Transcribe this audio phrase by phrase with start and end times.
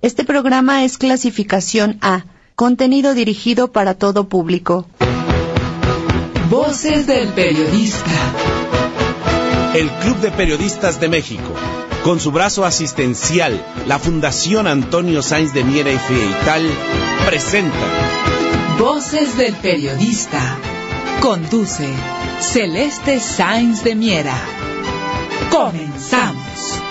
[0.00, 4.86] Este programa es clasificación A, contenido dirigido para todo público.
[6.48, 8.10] Voces del periodista.
[9.74, 11.52] El Club de Periodistas de México,
[12.04, 16.70] con su brazo asistencial, la Fundación Antonio Sáenz de Miera y Feital,
[17.26, 17.76] presenta
[18.78, 20.58] Voces del periodista.
[21.20, 21.88] Conduce
[22.40, 24.40] Celeste Sáenz de Miera.
[25.50, 26.87] Comenzamos.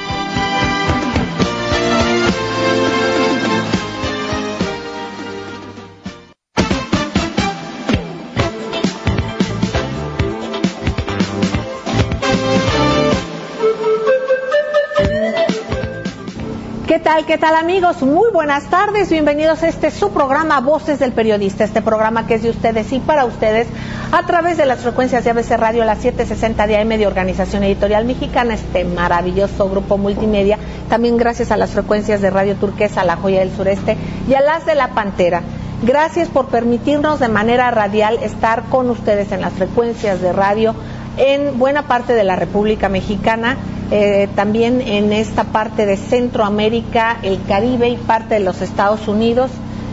[16.97, 18.01] ¿Qué tal, qué tal amigos?
[18.01, 22.41] Muy buenas tardes, bienvenidos a este su programa Voces del Periodista, este programa que es
[22.41, 23.67] de ustedes y para ustedes
[24.11, 28.05] a través de las frecuencias de ABC Radio, las 760 de AM de Organización Editorial
[28.05, 30.57] Mexicana, este maravilloso grupo multimedia,
[30.89, 33.95] también gracias a las frecuencias de Radio Turquesa, La Joya del Sureste
[34.27, 35.43] y a las de La Pantera.
[35.83, 40.73] Gracias por permitirnos de manera radial estar con ustedes en las frecuencias de radio
[41.17, 43.57] en buena parte de la República Mexicana,
[43.91, 49.51] eh, también en esta parte de Centroamérica, el Caribe y parte de los Estados Unidos.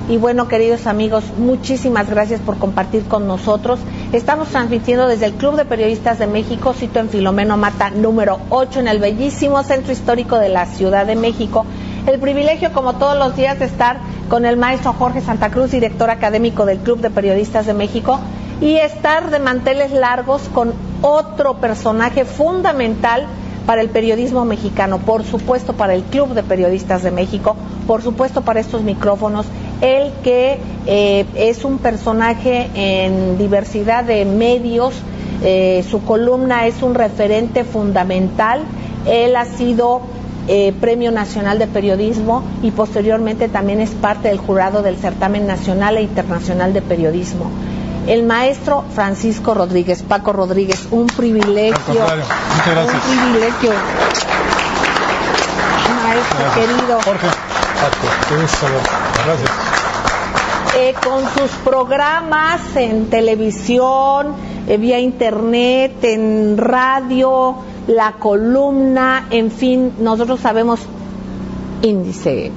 [0.08, 3.80] Y bueno, queridos amigos, muchísimas gracias por compartir con nosotros.
[4.12, 8.80] Estamos transmitiendo desde el Club de Periodistas de México, sito en Filomeno Mata número 8,
[8.80, 11.64] en el bellísimo centro histórico de la Ciudad de México.
[12.06, 13.96] El privilegio, como todos los días, de estar
[14.28, 18.20] con el maestro Jorge Santa Cruz, director académico del Club de Periodistas de México,
[18.60, 20.74] y estar de manteles largos con
[21.04, 23.26] otro personaje fundamental
[23.66, 27.56] para el periodismo mexicano, por supuesto para el Club de Periodistas de México,
[27.86, 29.44] por supuesto para estos micrófonos,
[29.82, 34.94] el que eh, es un personaje en diversidad de medios,
[35.42, 38.62] eh, su columna es un referente fundamental,
[39.06, 40.00] él ha sido
[40.48, 45.98] eh, Premio Nacional de Periodismo y posteriormente también es parte del jurado del certamen nacional
[45.98, 47.50] e internacional de periodismo
[48.06, 53.72] el maestro Francisco Rodríguez, Paco Rodríguez, un privilegio, un privilegio.
[56.02, 57.00] Maestro querido.
[57.02, 58.66] Jorge, Paco, gusto
[59.24, 59.50] Gracias.
[60.76, 64.34] Eh, con sus programas en televisión,
[64.66, 70.80] eh, vía internet, en radio, la columna, en fin, nosotros sabemos
[71.82, 72.50] índice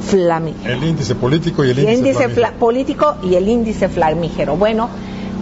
[0.00, 0.74] flamígero.
[0.74, 2.28] El índice político y el, índice,
[2.58, 4.56] político y el índice flamígero.
[4.56, 4.88] Bueno,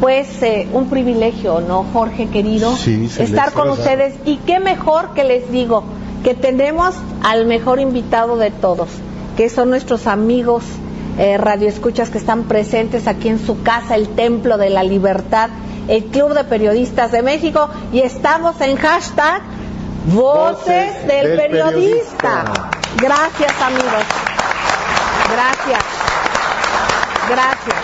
[0.01, 2.75] pues eh, un privilegio, ¿no, Jorge querido?
[3.19, 5.85] estar con ustedes y qué mejor que les digo
[6.23, 8.89] que tenemos al mejor invitado de todos,
[9.37, 10.65] que son nuestros amigos
[11.19, 15.51] eh, radioescuchas que están presentes aquí en su casa, el Templo de la Libertad,
[15.89, 19.43] el Club de Periodistas de México y estamos en hashtag
[20.07, 22.71] Voces, del, periodista.
[23.01, 24.36] Gracias amigos.
[25.37, 25.85] Gracias.
[27.29, 27.77] Gracias.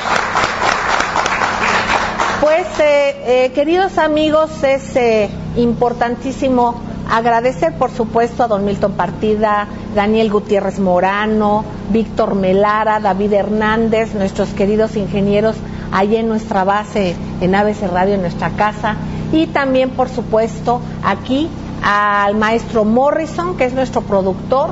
[2.40, 6.80] Pues, eh, eh, queridos amigos, es eh, importantísimo
[7.10, 14.48] agradecer, por supuesto, a don Milton Partida, Daniel Gutiérrez Morano, Víctor Melara, David Hernández, nuestros
[14.54, 15.56] queridos ingenieros
[15.92, 18.96] allí en nuestra base en ABC Radio, en nuestra casa,
[19.30, 21.50] y también, por supuesto, aquí
[21.84, 24.70] al maestro Morrison, que es nuestro productor,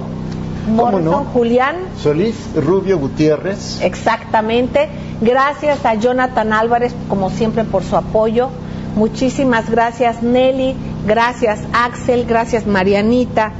[0.68, 3.80] Morrison, Julián Solís Rubio Gutiérrez.
[3.82, 4.88] Exactamente.
[5.20, 8.50] Gracias a Jonathan Álvarez, como siempre, por su apoyo.
[8.96, 10.74] Muchísimas gracias, Nelly.
[11.06, 12.24] Gracias, Axel.
[12.26, 13.52] Gracias, Marianita.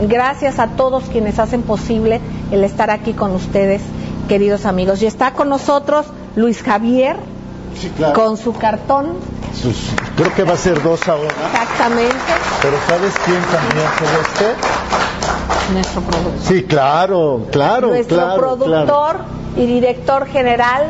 [0.00, 2.20] Gracias a todos quienes hacen posible
[2.50, 3.82] el estar aquí con ustedes,
[4.28, 5.02] queridos amigos.
[5.02, 7.16] Y está con nosotros Luis Javier,
[8.14, 9.08] con su cartón.
[10.16, 11.30] Creo que va a ser dos ahora.
[11.46, 12.16] Exactamente.
[12.62, 14.82] Pero ¿sabes quién también fue este?
[15.72, 16.40] nuestro productor.
[16.42, 17.88] Sí, claro, claro.
[17.88, 19.16] Nuestro productor
[19.56, 20.86] y director general,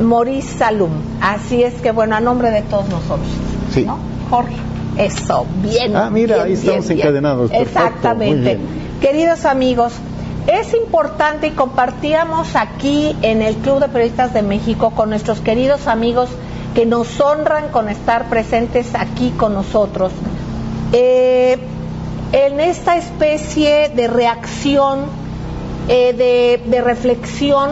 [0.00, 0.90] Maurice Salum.
[1.20, 3.28] Así es que, bueno, a nombre de todos nosotros.
[3.72, 3.84] Sí.
[3.84, 3.98] ¿no?
[4.30, 4.56] Jorge,
[4.96, 5.96] eso, bien.
[5.96, 7.50] Ah, mira, ahí estamos encadenados.
[7.52, 8.58] Exactamente.
[9.00, 9.92] Queridos amigos,
[10.46, 15.86] es importante y compartíamos aquí en el Club de Periodistas de México con nuestros queridos
[15.86, 16.28] amigos
[16.74, 20.12] que nos honran con estar presentes aquí con nosotros.
[20.92, 21.58] Eh,
[22.32, 25.06] en esta especie de reacción
[25.88, 27.70] eh, de, reflexión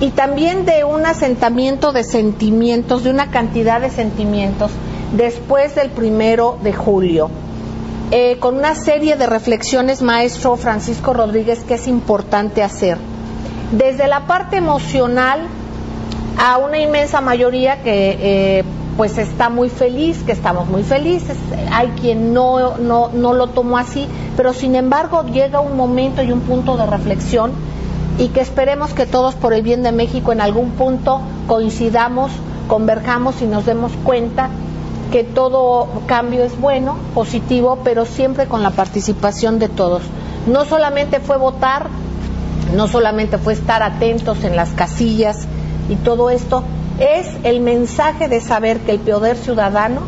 [0.00, 4.70] y también de un asentamiento de sentimientos, de una cantidad de sentimientos
[5.16, 7.30] después del primero de julio.
[8.10, 12.98] Eh, con una serie de reflexiones, maestro Francisco Rodríguez, que es importante hacer.
[13.72, 15.46] Desde la parte emocional,
[16.38, 18.16] a una inmensa mayoría que
[18.60, 18.64] eh,
[18.96, 21.36] pues está muy feliz, que estamos muy felices,
[21.72, 24.06] hay quien no, no, no lo tomó así,
[24.36, 27.52] pero sin embargo llega un momento y un punto de reflexión
[28.18, 32.30] y que esperemos que todos por el bien de México en algún punto coincidamos,
[32.68, 34.48] converjamos y nos demos cuenta
[35.10, 40.02] que todo cambio es bueno, positivo, pero siempre con la participación de todos.
[40.46, 41.86] No solamente fue votar,
[42.76, 45.46] no solamente fue estar atentos en las casillas
[45.88, 46.64] y todo esto,
[46.98, 50.00] es el mensaje de saber que el poder ciudadano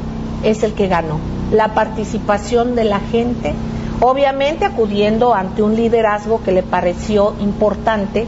[0.42, 1.18] es el que ganó,
[1.52, 3.54] la participación de la gente,
[4.00, 8.26] obviamente acudiendo ante un liderazgo que le pareció importante,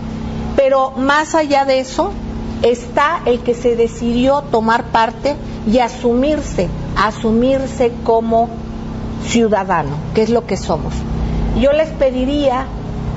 [0.57, 2.13] pero más allá de eso
[2.63, 5.35] está el que se decidió tomar parte
[5.67, 8.49] y asumirse, asumirse como
[9.27, 10.95] ciudadano, que es lo que somos.
[11.59, 12.67] Yo les pediría,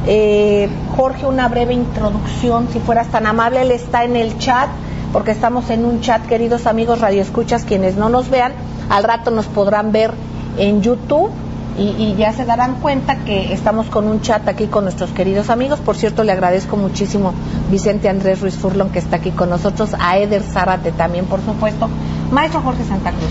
[0.08, 4.70] eh, Jorge, una breve introducción, si fueras tan amable, él está en el chat,
[5.12, 8.54] porque estamos en un chat, queridos amigos radioescuchas, quienes no nos vean,
[8.90, 10.12] al rato nos podrán ver
[10.58, 11.32] en YouTube
[11.78, 15.80] y, ya se darán cuenta que estamos con un chat aquí con nuestros queridos amigos.
[15.80, 17.34] Por cierto, le agradezco muchísimo
[17.70, 21.90] Vicente Andrés Ruiz Furlon que está aquí con nosotros, a Eder Zárate también, por supuesto.
[22.32, 23.30] Maestro Jorge Santa Cruz.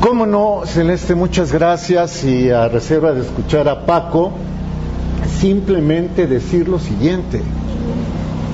[0.00, 4.32] Cómo no, Celeste, muchas gracias y a reserva de escuchar a Paco,
[5.40, 7.42] simplemente decir lo siguiente.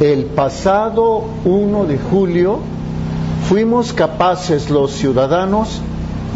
[0.01, 2.59] El pasado 1 de julio
[3.49, 5.81] fuimos capaces los ciudadanos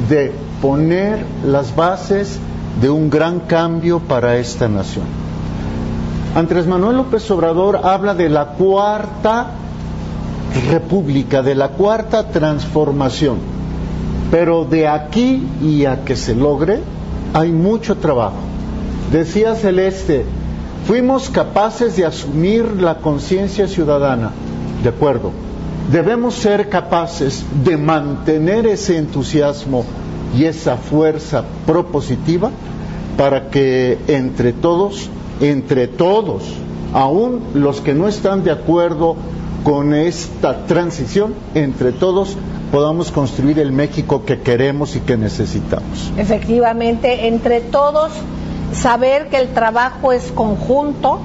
[0.08, 2.38] de poner las bases
[2.80, 5.04] de un gran cambio para esta nación.
[6.34, 9.48] Andrés Manuel López Obrador habla de la cuarta
[10.70, 13.38] república, de la cuarta transformación,
[14.30, 16.80] pero de aquí y a que se logre
[17.34, 18.36] hay mucho trabajo.
[19.10, 20.26] Decía Celeste,
[20.88, 24.30] fuimos capaces de asumir la conciencia ciudadana,
[24.82, 25.32] de acuerdo,
[25.92, 29.84] debemos ser capaces de mantener ese entusiasmo
[30.34, 32.50] y esa fuerza propositiva
[33.18, 35.10] para que entre todos,
[35.42, 36.44] entre todos,
[36.94, 39.16] aún los que no están de acuerdo
[39.64, 42.34] con esta transición, entre todos
[42.72, 46.10] podamos construir el México que queremos y que necesitamos.
[46.16, 48.10] Efectivamente, entre todos,
[48.72, 51.20] saber que el trabajo es conjunto,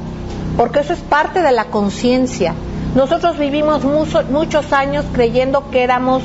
[0.58, 2.54] porque eso es parte de la conciencia.
[2.96, 6.22] Nosotros vivimos muchos años creyendo que éramos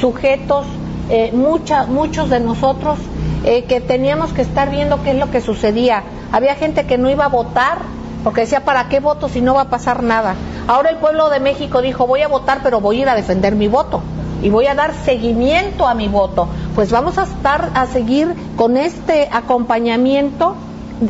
[0.00, 0.66] sujetos
[1.10, 2.98] eh, muchos de nosotros
[3.44, 6.02] eh, que teníamos que estar viendo qué es lo que sucedía.
[6.32, 7.78] Había gente que no iba a votar
[8.24, 10.34] porque decía, ¿para qué voto si no va a pasar nada?
[10.66, 13.54] Ahora el pueblo de México dijo, voy a votar, pero voy a ir a defender
[13.54, 14.02] mi voto
[14.42, 16.48] y voy a dar seguimiento a mi voto.
[16.74, 20.54] Pues vamos a estar a seguir con este acompañamiento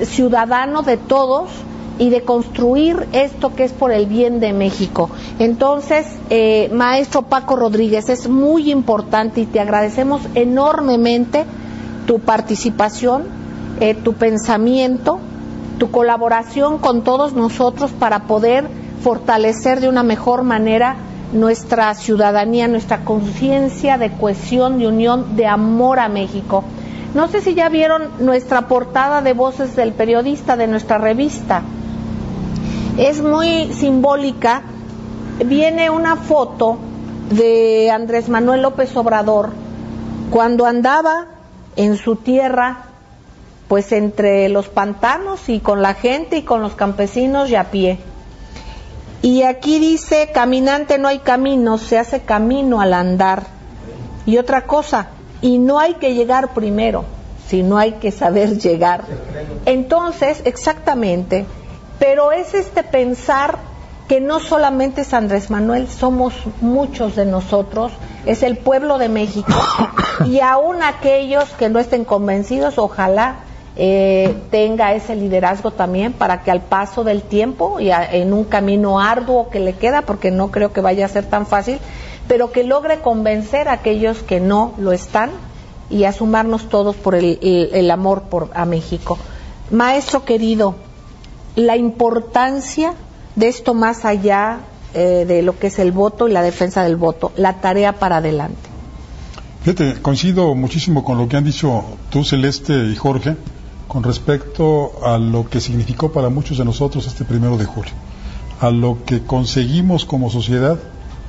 [0.05, 1.49] ciudadano de todos
[1.99, 5.11] y de construir esto que es por el bien de México.
[5.39, 11.45] Entonces, eh, maestro Paco Rodríguez, es muy importante y te agradecemos enormemente
[12.07, 13.25] tu participación,
[13.81, 15.19] eh, tu pensamiento,
[15.79, 18.69] tu colaboración con todos nosotros para poder
[19.03, 20.97] fortalecer de una mejor manera
[21.33, 26.65] nuestra ciudadanía, nuestra conciencia de cohesión, de unión, de amor a México.
[27.15, 31.63] No sé si ya vieron nuestra portada de Voces del Periodista de nuestra revista
[32.99, 34.63] es muy simbólica.
[35.47, 36.79] Viene una foto
[37.31, 39.51] de Andrés Manuel López Obrador
[40.31, 41.27] cuando andaba
[41.77, 42.87] en su tierra,
[43.69, 48.01] pues entre los pantanos y con la gente y con los campesinos y a pie.
[49.23, 53.45] Y aquí dice, caminante no hay camino, se hace camino al andar.
[54.27, 55.09] Y otra cosa,
[55.41, 57.05] y no hay que llegar primero,
[57.49, 59.05] sino hay que saber llegar.
[59.67, 61.47] Entonces, exactamente,
[61.99, 63.59] pero es este pensar
[64.07, 67.93] que no solamente es Andrés Manuel, somos muchos de nosotros,
[68.25, 69.53] es el pueblo de México
[70.25, 73.37] y aún aquellos que no estén convencidos, ojalá
[73.81, 78.99] eh, tenga ese liderazgo también para que al paso del tiempo y en un camino
[78.99, 81.79] arduo que le queda, porque no creo que vaya a ser tan fácil,
[82.27, 85.31] pero que logre convencer a aquellos que no lo están
[85.91, 89.17] y asumarnos todos por el, amor por, a México.
[89.71, 90.75] Maestro querido,
[91.55, 92.95] la importancia
[93.37, 94.59] de esto más allá
[94.93, 98.17] eh, de lo que es el voto y la defensa del voto, la tarea para
[98.17, 98.69] adelante.
[99.63, 103.37] Fíjate, coincido muchísimo con lo que han dicho tú, Celeste y Jorge.
[103.89, 107.93] Con respecto a lo que significó para muchos de nosotros este primero de julio,
[108.61, 110.79] a lo que conseguimos como sociedad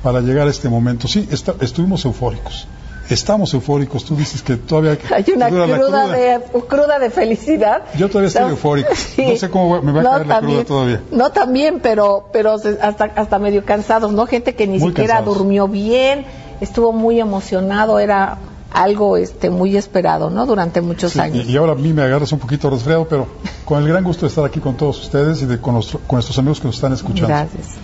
[0.02, 1.08] para llegar a este momento.
[1.08, 1.26] Sí,
[1.60, 2.68] estuvimos eufóricos,
[3.08, 4.04] estamos eufóricos.
[4.04, 7.82] Tú dices que todavía hay una cruda, De, cruda de felicidad.
[7.96, 8.90] Yo todavía estoy eufórico.
[9.16, 11.00] No sé cómo me va a caer la cruda todavía.
[11.10, 14.26] No, también, pero, pero hasta, hasta medio cansados, ¿no?
[14.26, 16.26] Gente que ni siquiera durmió bien,
[16.60, 18.38] estuvo muy emocionado, era
[18.72, 20.46] algo este muy esperado, ¿no?
[20.46, 21.46] Durante muchos años.
[21.46, 23.26] Y, ahora a mí me agarras un poquito resfriado, pero
[23.64, 26.38] con el gran gusto de estar aquí con todos ustedes y de, con, con nuestros
[26.38, 27.28] amigos que nos están escuchando.
[27.28, 27.76] Gracias.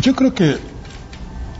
[0.00, 0.56] Yo creo que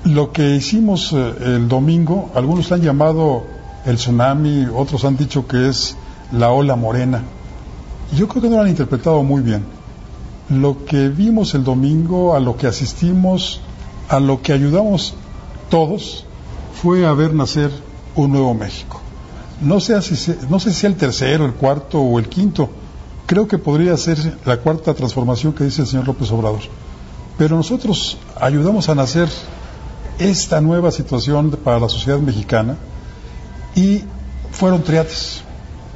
[0.05, 3.45] lo que hicimos eh, el domingo, algunos han llamado
[3.85, 5.97] el tsunami, otros han dicho que es
[6.33, 7.23] la ola morena.
[8.15, 9.65] Yo creo que no lo han interpretado muy bien.
[10.49, 13.61] Lo que vimos el domingo, a lo que asistimos,
[14.09, 15.15] a lo que ayudamos
[15.69, 16.25] todos,
[16.81, 17.71] fue a ver nacer
[18.23, 19.01] un nuevo México.
[19.61, 22.69] No sé, si, no sé si sea el tercero, el cuarto o el quinto.
[23.27, 26.61] Creo que podría ser la cuarta transformación que dice el señor López Obrador.
[27.37, 29.29] Pero nosotros ayudamos a nacer
[30.19, 32.77] esta nueva situación para la sociedad mexicana
[33.75, 34.03] y
[34.51, 35.43] fueron triates,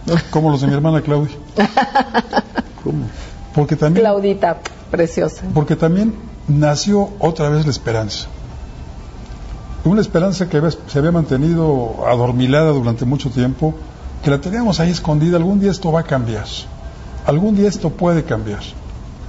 [0.30, 1.36] como los de mi hermana Claudia.
[3.54, 4.58] Porque también, Claudita,
[4.90, 5.42] preciosa.
[5.54, 6.14] Porque también
[6.46, 8.28] nació otra vez la esperanza.
[9.84, 13.74] Una esperanza que se había mantenido adormilada durante mucho tiempo,
[14.22, 15.36] que la teníamos ahí escondida.
[15.36, 16.46] Algún día esto va a cambiar.
[17.26, 18.60] Algún día esto puede cambiar.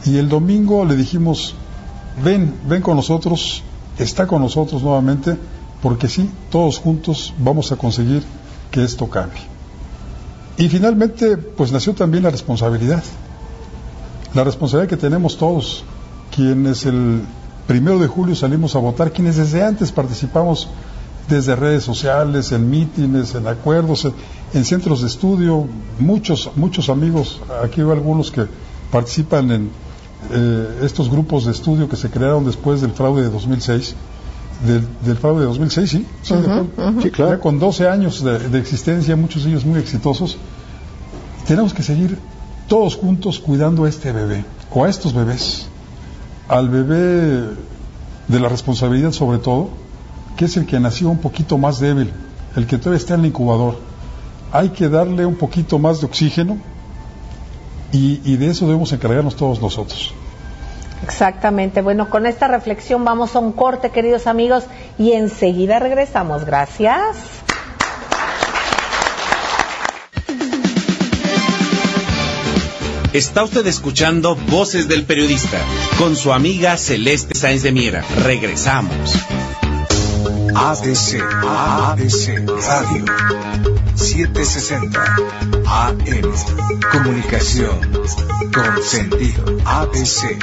[0.05, 1.55] Y el domingo le dijimos,
[2.24, 3.63] ven, ven con nosotros,
[3.98, 5.38] está con nosotros nuevamente,
[5.81, 8.24] porque sí, todos juntos vamos a conseguir
[8.69, 9.41] que esto cambie.
[10.57, 13.03] Y finalmente, pues nació también la responsabilidad.
[14.36, 15.83] La responsabilidad que tenemos todos,
[16.36, 17.22] quienes el
[17.67, 20.70] primero de julio salimos a votar, quienes desde antes participamos
[21.27, 24.08] desde redes sociales, en mítines, en acuerdos,
[24.53, 25.67] en, centros de estudio,
[26.00, 28.46] muchos, muchos amigos, aquí veo algunos que
[28.91, 29.70] participan en,
[30.32, 33.96] eh, estos grupos de estudio que se crearon después del fraude de 2006.
[35.03, 36.34] Del, fraude de 2006, sí, sí,
[37.12, 37.32] claro.
[37.34, 40.38] Ya con 12 años de, existencia, muchos de ellos muy exitosos,
[41.46, 42.17] tenemos que seguir
[42.70, 45.67] todos juntos cuidando a este bebé, o a estos bebés,
[46.47, 47.55] al bebé
[48.27, 49.69] de la responsabilidad sobre todo,
[50.38, 52.12] que es el que nació un poquito más débil,
[52.55, 53.77] el que todavía está en el incubador.
[54.51, 56.57] Hay que darle un poquito más de oxígeno,
[57.93, 60.13] y, de eso debemos encargarnos todos nosotros.
[61.03, 61.81] Exactamente.
[61.81, 64.63] Bueno, con esta reflexión vamos a un corte, queridos amigos,
[64.97, 66.43] y enseguida regresamos.
[66.43, 67.42] Gracias.
[73.13, 75.62] Está usted escuchando Voces del Periodista
[76.00, 78.03] con su amiga Celeste Sáenz de Miera.
[78.24, 79.13] Regresamos.
[80.55, 83.05] ADC, ADC Radio
[83.93, 85.15] 760
[85.67, 85.98] AM.
[86.91, 87.79] Comunicación
[88.51, 89.58] con sentido.
[89.63, 90.39] ABC.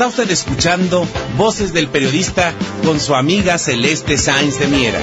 [0.00, 2.54] Está usted escuchando Voces del Periodista
[2.86, 4.98] con su amiga Celeste Sáenz de Miera.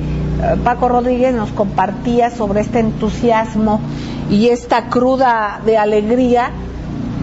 [0.64, 3.80] Paco Rodríguez nos compartía sobre este entusiasmo
[4.28, 6.50] y esta cruda de alegría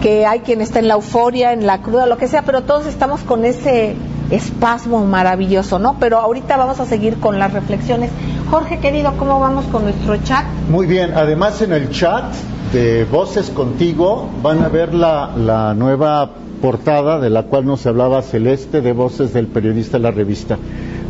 [0.03, 2.87] que hay quien está en la euforia, en la cruda, lo que sea, pero todos
[2.87, 3.95] estamos con ese
[4.31, 5.95] espasmo maravilloso, ¿no?
[5.97, 8.11] Pero ahorita vamos a seguir con las reflexiones.
[8.51, 10.43] Jorge, querido, ¿cómo vamos con nuestro chat?
[10.69, 12.25] Muy bien, además en el chat
[12.73, 16.31] de Voces Contigo van a ver la, nueva
[16.61, 20.57] portada de la cual nos hablaba Celeste de Voces del periodista de la revista.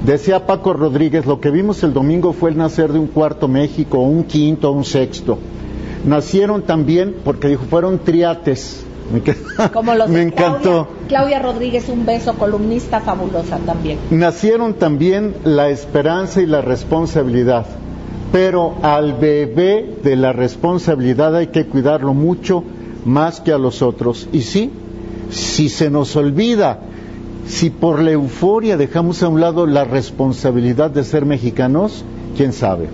[0.05, 3.97] Decía Paco Rodríguez, lo que vimos el domingo fue el nacer de un cuarto México,
[4.01, 5.39] un quinto, un sexto.
[6.05, 8.85] Nacieron también, porque dijo, fueron triates.
[9.11, 9.21] Me,
[9.71, 10.87] Como los me encantó.
[11.07, 13.99] Claudia, Rodríguez, un beso, columnista fabulosa también.
[14.11, 17.65] Nacieron también la esperanza y la responsabilidad.
[18.31, 22.63] Pero al bebé de la responsabilidad hay que cuidarlo mucho
[23.05, 24.27] más que a los otros.
[24.33, 24.71] Y sí,
[25.29, 26.79] si se nos olvida
[27.47, 32.05] si por la euforia dejamos a un lado la responsabilidad de ser mexicanos,
[32.37, 32.87] quién sabe.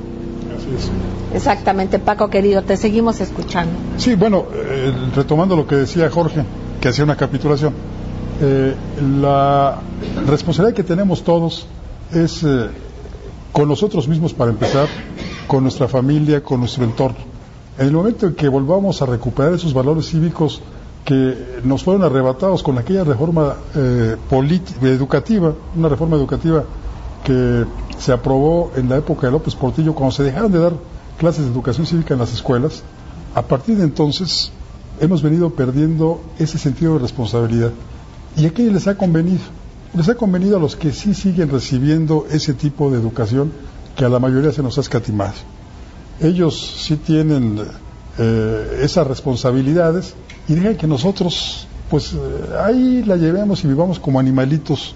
[1.33, 3.73] Exactamente, Paco querido, te seguimos escuchando.
[3.97, 6.43] Sí, bueno, eh, retomando lo que decía Jorge,
[6.81, 7.73] que hacía una capitulación,
[8.41, 8.73] eh,
[9.19, 9.79] la
[10.27, 11.67] responsabilidad que tenemos todos
[12.13, 12.67] es eh,
[13.51, 14.87] con nosotros mismos para empezar,
[15.47, 17.17] con nuestra familia, con nuestro entorno.
[17.77, 20.61] En el momento en que volvamos a recuperar esos valores cívicos
[21.05, 23.55] que nos fueron arrebatados con aquella reforma
[24.81, 26.65] educativa, una reforma educativa
[27.23, 27.65] que
[27.97, 30.73] se aprobó en la época de López Portillo, cuando se dejaron de dar
[31.17, 32.83] clases de educación cívica en las escuelas,
[33.35, 34.51] a partir de entonces
[34.99, 37.71] hemos venido perdiendo ese sentido de responsabilidad.
[38.37, 39.39] ¿Y a qué les ha convenido?
[39.93, 43.51] Les ha convenido a los que sí siguen recibiendo ese tipo de educación
[43.95, 45.33] que a la mayoría se nos ha escatimado.
[46.21, 47.59] Ellos sí tienen
[48.17, 50.13] eh, esas responsabilidades
[50.47, 52.17] y dejan que nosotros, pues eh,
[52.63, 54.95] ahí la llevemos y vivamos como animalitos,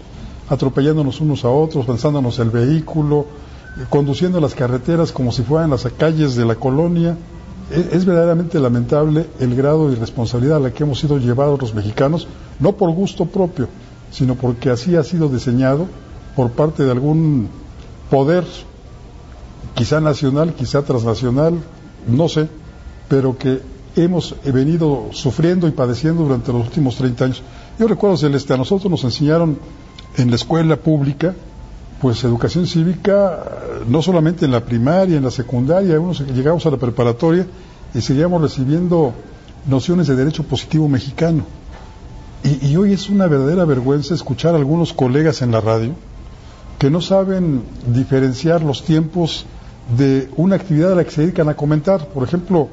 [0.49, 3.25] atropellándonos unos a otros, lanzándonos el vehículo,
[3.77, 7.17] eh, conduciendo las carreteras como si fueran las calles de la colonia.
[7.71, 11.73] Es, es, verdaderamente lamentable el grado de irresponsabilidad a la que hemos sido llevados los
[11.73, 12.27] mexicanos,
[12.59, 13.67] no por gusto propio,
[14.11, 15.87] sino porque así ha sido diseñado
[16.35, 17.49] por parte de algún
[18.09, 18.43] poder,
[19.75, 21.55] quizá nacional, quizá transnacional,
[22.07, 22.47] no sé,
[23.07, 23.61] pero que
[23.95, 27.43] hemos venido sufriendo y padeciendo durante los últimos 30 años.
[27.79, 29.57] Yo recuerdo, Celeste, a nosotros nos enseñaron
[30.17, 31.33] en la escuela pública,
[32.01, 33.39] pues educación cívica,
[33.87, 35.99] no solamente en la primaria, en la secundaria,
[36.33, 37.47] llegamos a la preparatoria
[37.93, 39.13] y seguíamos recibiendo
[39.67, 41.43] nociones de derecho positivo mexicano.
[42.43, 45.93] Y, hoy es una verdadera vergüenza escuchar a algunos colegas en la radio
[46.77, 49.45] que no saben diferenciar los tiempos
[49.97, 52.07] de una actividad a la que se dedican a comentar.
[52.07, 52.67] Por ejemplo,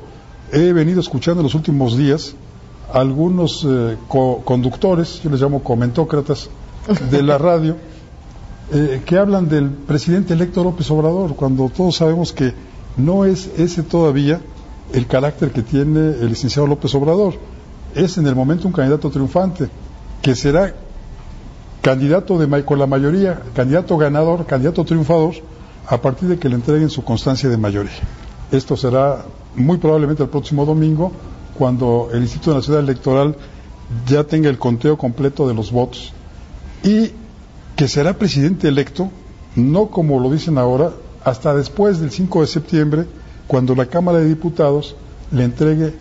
[0.53, 2.35] he venido escuchando en los últimos días
[2.93, 6.51] algunos eh, co conductores, yo les llamo comentócratas,
[7.11, 7.77] de la radio,
[8.73, 12.55] eh, que hablan del presidente electo López Obrador, cuando todos sabemos que
[12.97, 14.41] no es ese todavía
[14.93, 17.35] el carácter que tiene el licenciado López Obrador.
[17.95, 19.69] Es en el momento un candidato triunfante,
[20.23, 20.75] que será
[21.83, 25.35] candidato de, con la mayoría, candidato ganador, candidato triunfador,
[25.87, 27.93] a partir de que le entreguen su constancia de mayoría.
[28.53, 29.25] Esto será
[29.57, 31.13] muy probablemente el próximo domingo,
[31.59, 33.37] cuando el Instituto Nacional Electoral
[34.07, 36.13] ya tenga el conteo completo de los votos
[36.83, 37.13] y
[37.77, 39.11] que será presidente electo,
[39.57, 40.93] no como lo dicen ahora,
[41.25, 43.07] hasta después del 5 de septiembre,
[43.47, 44.97] cuando la Cámara de Diputados
[45.33, 45.95] le entregue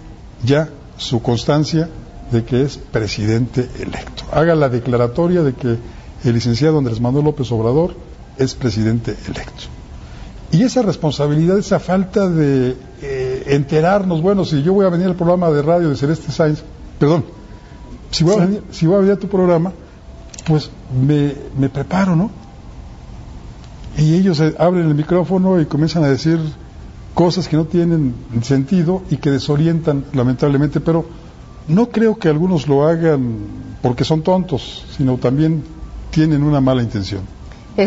[0.43, 1.89] ya su constancia
[2.31, 4.23] de que es presidente electo.
[4.31, 5.77] Haga la declaratoria de que
[6.23, 7.95] el licenciado Andrés Manuel López Obrador
[8.37, 9.63] es presidente electo.
[10.51, 15.15] Y esa responsabilidad, esa falta de eh, enterarnos, bueno, si yo voy a venir al
[15.15, 16.63] programa de radio de Celeste Sainz,
[16.97, 17.23] perdón,
[18.11, 19.73] si voy, a, venir, si voy a venir a tu programa,
[20.49, 22.31] pues me, me preparo, ¿no?
[23.97, 26.39] Y ellos abren el micrófono y comienzan a decir
[27.13, 31.05] cosas que no tienen sentido y que desorientan lamentablemente, pero
[31.67, 33.37] no creo que algunos lo hagan
[33.83, 35.63] porque son tontos, sino también
[36.09, 37.21] tienen una mala intención.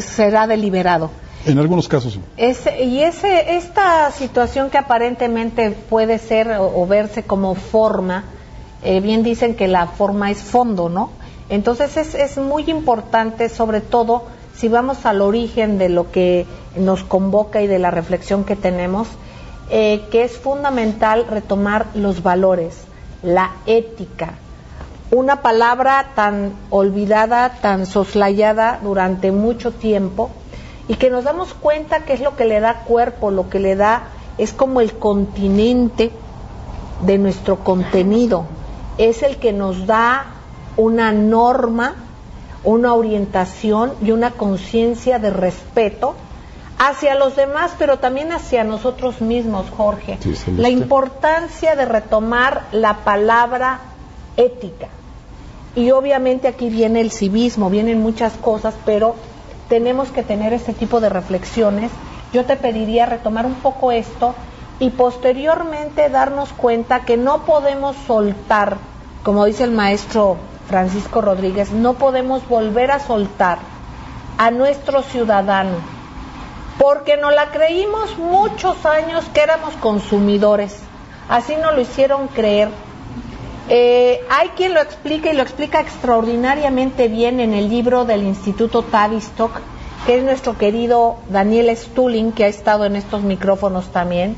[0.00, 1.10] Será deliberado.
[1.44, 2.20] En algunos casos sí.
[2.36, 8.22] Ese, y ese, esta situación que aparentemente puede ser o, o verse como forma,
[8.84, 11.10] eh, bien dicen que la forma es fondo, ¿no?
[11.52, 14.22] Entonces es, es muy importante, sobre todo,
[14.56, 19.06] si vamos al origen de lo que nos convoca y de la reflexión que tenemos,
[19.68, 22.84] eh, que es fundamental retomar los valores,
[23.22, 24.32] la ética,
[25.10, 30.30] una palabra tan olvidada, tan soslayada durante mucho tiempo
[30.88, 33.76] y que nos damos cuenta que es lo que le da cuerpo, lo que le
[33.76, 34.04] da,
[34.38, 36.12] es como el continente
[37.02, 38.46] de nuestro contenido,
[38.96, 40.38] es el que nos da
[40.76, 41.94] una norma,
[42.64, 46.14] una orientación y una conciencia de respeto
[46.78, 50.18] hacia los demás, pero también hacia nosotros mismos, Jorge.
[50.20, 53.80] Sí, la importancia de retomar la palabra
[54.36, 54.88] ética.
[55.74, 59.14] Y obviamente aquí viene el civismo, vienen muchas cosas, pero
[59.68, 61.90] tenemos que tener este tipo de reflexiones.
[62.32, 64.34] Yo te pediría retomar un poco esto
[64.80, 68.76] y posteriormente darnos cuenta que no podemos soltar,
[69.22, 70.36] como dice el maestro
[70.72, 73.58] Francisco Rodríguez, no podemos volver a soltar
[74.38, 75.76] a nuestro ciudadano,
[76.78, 80.78] porque nos la creímos muchos años que éramos consumidores,
[81.28, 82.70] así nos lo hicieron creer.
[83.68, 88.80] Eh, hay quien lo explica y lo explica extraordinariamente bien en el libro del Instituto
[88.80, 89.52] Tavistock,
[90.06, 94.36] que es nuestro querido Daniel Stulin, que ha estado en estos micrófonos también,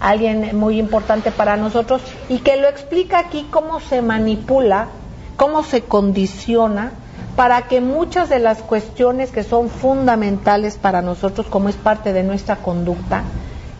[0.00, 4.88] alguien muy importante para nosotros, y que lo explica aquí cómo se manipula,
[5.42, 6.92] cómo se condiciona
[7.34, 12.22] para que muchas de las cuestiones que son fundamentales para nosotros, como es parte de
[12.22, 13.24] nuestra conducta,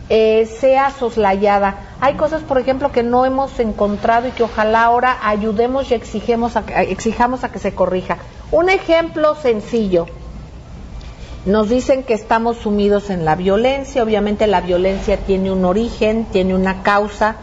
[0.09, 1.77] eh, sea soslayada.
[2.01, 6.57] Hay cosas, por ejemplo, que no hemos encontrado y que ojalá ahora ayudemos y exigemos
[6.57, 8.17] a, exijamos a que se corrija.
[8.51, 10.07] Un ejemplo sencillo.
[11.45, 16.55] Nos dicen que estamos sumidos en la violencia, obviamente la violencia tiene un origen, tiene
[16.55, 17.37] una causa,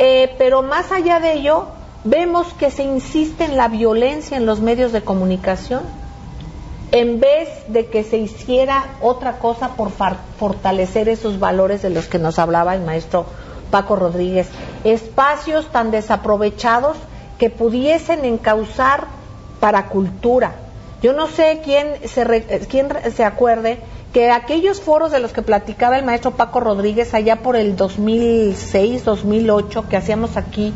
[0.00, 1.68] eh, pero más allá de ello,
[2.04, 5.82] vemos que se insiste en la violencia en los medios de comunicación
[6.92, 12.20] en vez de que se hiciera otra cosa por fortalecer esos valores de los que
[12.20, 13.26] nos hablaba el maestro
[13.72, 14.46] Paco Rodríguez,
[14.84, 16.96] espacios tan desaprovechados
[17.38, 19.08] que pudiesen encauzar
[19.58, 20.54] para cultura.
[21.02, 23.80] Yo no sé quién se, quién se acuerde
[24.12, 29.04] que aquellos foros de los que platicaba el maestro Paco Rodríguez allá por el 2006,
[29.04, 30.72] 2008, que hacíamos aquí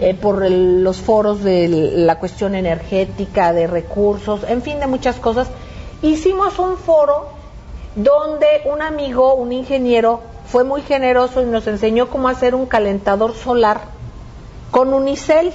[0.00, 5.48] eh, por los foros de la cuestión energética, de recursos, en fin, de muchas cosas.
[6.02, 7.30] Hicimos un foro
[7.96, 13.34] donde un amigo, un ingeniero, fue muy generoso y nos enseñó cómo hacer un calentador
[13.34, 13.80] solar
[14.70, 15.52] con unicel,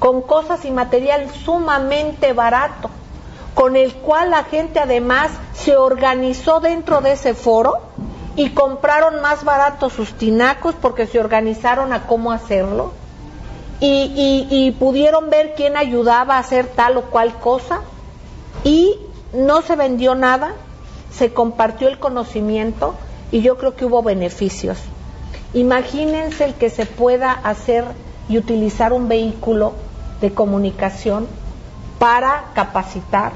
[0.00, 2.90] con cosas y material sumamente barato,
[3.54, 7.74] con el cual la gente además se organizó dentro de ese foro
[8.34, 13.05] y compraron más barato sus tinacos porque se organizaron a cómo hacerlo
[13.80, 17.80] y, pudieron ver quién ayudaba a hacer tal o cual cosa
[18.64, 18.98] y
[19.32, 20.54] no se vendió nada,
[21.10, 22.94] se compartió el conocimiento
[23.30, 24.78] y yo creo que hubo beneficios.
[25.52, 27.84] Imagínense el que se pueda hacer
[28.28, 29.74] y utilizar un vehículo
[30.20, 31.26] de comunicación
[31.98, 33.32] para capacitar,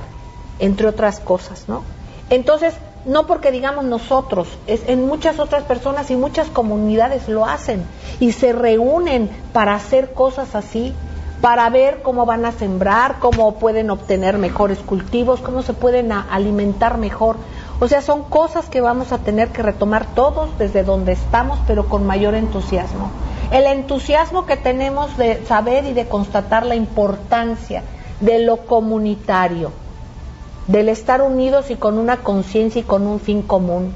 [0.59, 1.83] entre otras cosas, ¿no?
[2.29, 7.85] Entonces, no porque digamos nosotros, es en muchas otras personas y muchas comunidades lo hacen
[8.19, 10.95] y se reúnen para hacer cosas así,
[11.41, 16.99] para ver cómo van a sembrar, cómo pueden obtener mejores cultivos, cómo se pueden alimentar
[16.99, 17.37] mejor.
[17.81, 21.89] O sea, son cosas que vamos a tener que retomar todos desde donde estamos, pero
[21.89, 23.11] con mayor entusiasmo.
[23.51, 27.83] El entusiasmo que tenemos de saber y de constatar la importancia
[28.21, 29.73] de lo comunitario,
[30.71, 33.93] del estar unidos y con una conciencia y con un fin común.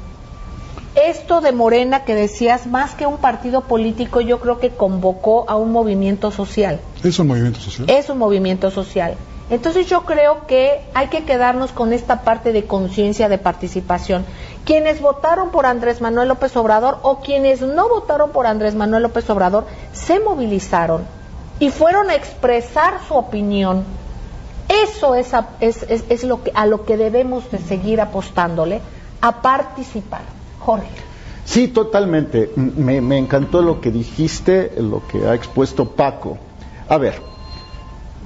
[0.97, 5.57] Esto de Morena que decías, más que un partido político, yo creo que convocó a
[5.57, 6.81] un movimiento social.
[7.03, 7.91] ¿Es un movimiento social?
[7.91, 9.17] Es un movimiento social.
[9.51, 14.25] Entonces yo creo que hay que quedarnos con esta parte de conciencia de participación.
[14.65, 19.29] Quienes votaron por Andrés Manuel López Obrador o quienes no votaron por Andrés Manuel López
[19.31, 21.05] Obrador se movilizaron
[21.61, 23.85] y fueron a expresar su opinión
[24.69, 28.81] eso es a, es, lo que, a lo que debemos de seguir apostándole,
[29.21, 30.23] a participar.
[30.61, 30.89] Jorge.
[31.45, 32.51] Sí, totalmente.
[32.57, 36.39] Me, me encantó lo que dijiste, lo que ha expuesto Paco.
[36.89, 37.21] A ver,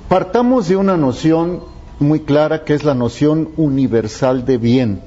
[0.08, 1.62] partamos de una noción
[1.98, 5.00] muy clara que es la noción universal de bien.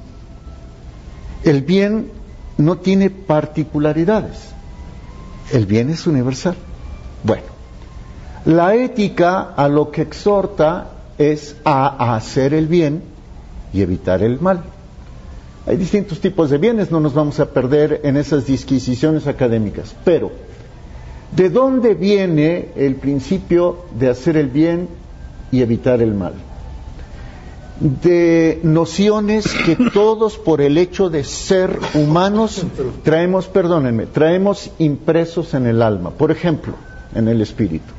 [1.44, 2.10] El bien
[2.58, 4.52] no tiene particularidades.
[5.50, 6.54] El bien es universal.
[7.24, 7.44] Bueno,
[8.44, 10.88] la ética a lo que exhorta
[11.30, 13.02] es a hacer el bien
[13.72, 14.62] y evitar el mal.
[15.66, 20.32] Hay distintos tipos de bienes, no nos vamos a perder en esas disquisiciones académicas, pero
[21.34, 24.88] ¿de dónde viene el principio de hacer el bien
[25.52, 26.34] y evitar el mal?
[27.80, 32.64] De nociones que todos por el hecho de ser humanos
[33.02, 36.74] traemos, perdónenme, traemos impresos en el alma, por ejemplo,
[37.14, 37.92] en el espíritu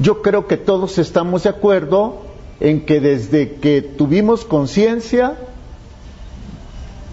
[0.00, 2.22] yo creo que todos estamos de acuerdo
[2.60, 5.34] en que desde que tuvimos conciencia,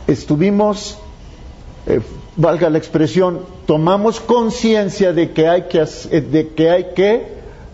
[0.07, 0.97] estuvimos,
[1.87, 2.01] eh,
[2.35, 7.27] valga la expresión, tomamos conciencia de que hay que, eh, de que, hay que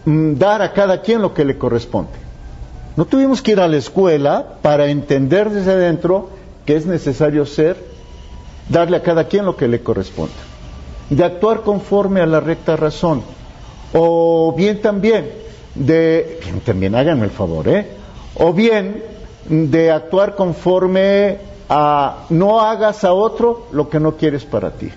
[0.06, 2.12] mm, dar a cada quien lo que le corresponde.
[2.96, 6.30] No tuvimos que ir a la escuela para entender desde adentro
[6.66, 7.78] que es necesario ser,
[8.70, 10.34] darle a cada quien lo que le corresponde,
[11.10, 13.24] de actuar conforme a la recta razón
[13.94, 15.30] o bien también
[15.76, 17.88] de, también háganme el favor, ¿eh?
[18.36, 19.04] O bien
[19.48, 21.38] de actuar conforme
[21.70, 24.90] a no hagas a otro lo que no quieres para ti.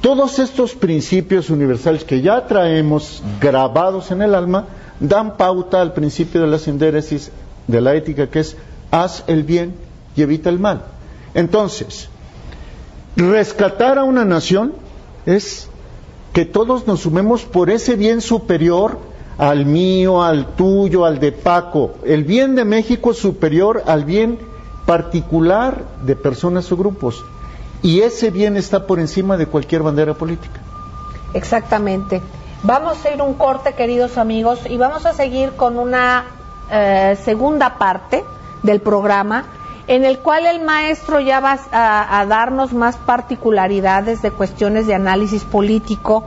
[0.00, 4.66] Todos estos principios universales que ya traemos grabados en el alma
[4.98, 7.30] dan pauta al principio de la sindéresis
[7.66, 8.56] de la ética que es
[8.90, 9.74] haz el bien
[10.16, 10.82] y evita el mal.
[11.34, 12.08] Entonces,
[13.16, 14.72] rescatar a una nación
[15.26, 15.69] es
[16.32, 18.98] que todos nos sumemos por ese bien superior
[19.38, 21.92] al mío, al tuyo, al de Paco.
[22.04, 24.38] El bien de México es superior al bien
[24.86, 27.24] particular de personas o grupos.
[27.82, 30.60] Y ese bien está por encima de cualquier bandera política.
[31.32, 32.20] Exactamente.
[32.62, 36.26] Vamos a ir un corte, queridos amigos, y vamos a seguir con una
[36.70, 38.22] eh, segunda parte
[38.62, 39.46] del programa
[39.90, 45.42] en el cual el maestro ya va a, darnos más particularidades de cuestiones de análisis
[45.42, 46.22] político,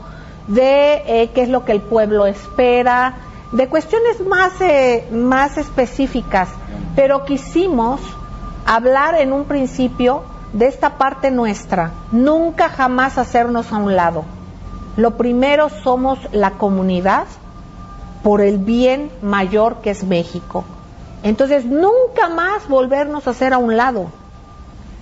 [0.47, 3.13] de eh, qué es lo que el pueblo espera,
[3.53, 6.49] de cuestiones más, eh, más específicas,
[6.97, 8.01] pero quisimos
[8.65, 14.25] hablar en un principio de esta parte nuestra, nunca jamás hacernos a un lado.
[14.97, 17.27] Lo primero somos la comunidad
[18.23, 20.65] por el bien mayor que es México.
[21.23, 24.07] Entonces, nunca más volvernos a hacer a un lado.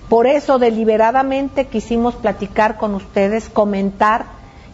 [0.08, 4.26] Por eso deliberadamente quisimos platicar con ustedes, comentar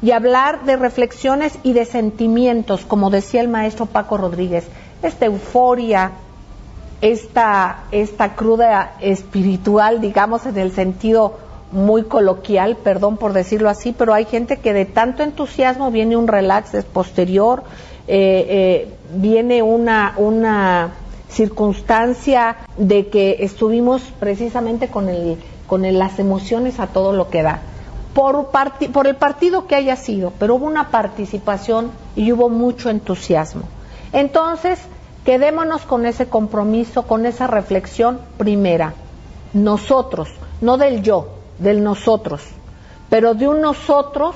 [0.03, 4.67] y hablar de reflexiones y de sentimientos, como decía el maestro Paco Rodríguez,
[5.03, 6.13] esta euforia,
[7.01, 11.39] esta, esta cruda espiritual, digamos, en el sentido
[11.71, 16.27] muy coloquial, perdón por decirlo así, pero hay gente que de tanto entusiasmo viene un
[16.27, 17.63] relax posterior,
[18.07, 20.93] eh, eh, viene una, una
[21.29, 27.61] circunstancia de que estuvimos precisamente con, el, con las emociones a todo lo que da.
[28.15, 28.49] Por,
[28.93, 33.63] por el partido que haya sido, pero hubo una participación y hubo mucho entusiasmo.
[34.13, 34.81] Entonces,
[35.25, 38.95] quedémonos con ese compromiso, con esa reflexión primera.
[39.53, 40.29] Nosotros,
[40.61, 42.43] no del yo, del nosotros,
[43.09, 44.35] pero de un nosotros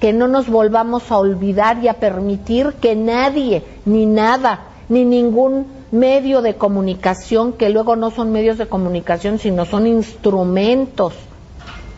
[0.00, 5.66] que no nos volvamos a olvidar y a permitir que nadie, ni nada, ni ningún
[5.90, 11.14] medio de comunicación, que luego no son medios de comunicación, sino son instrumentos,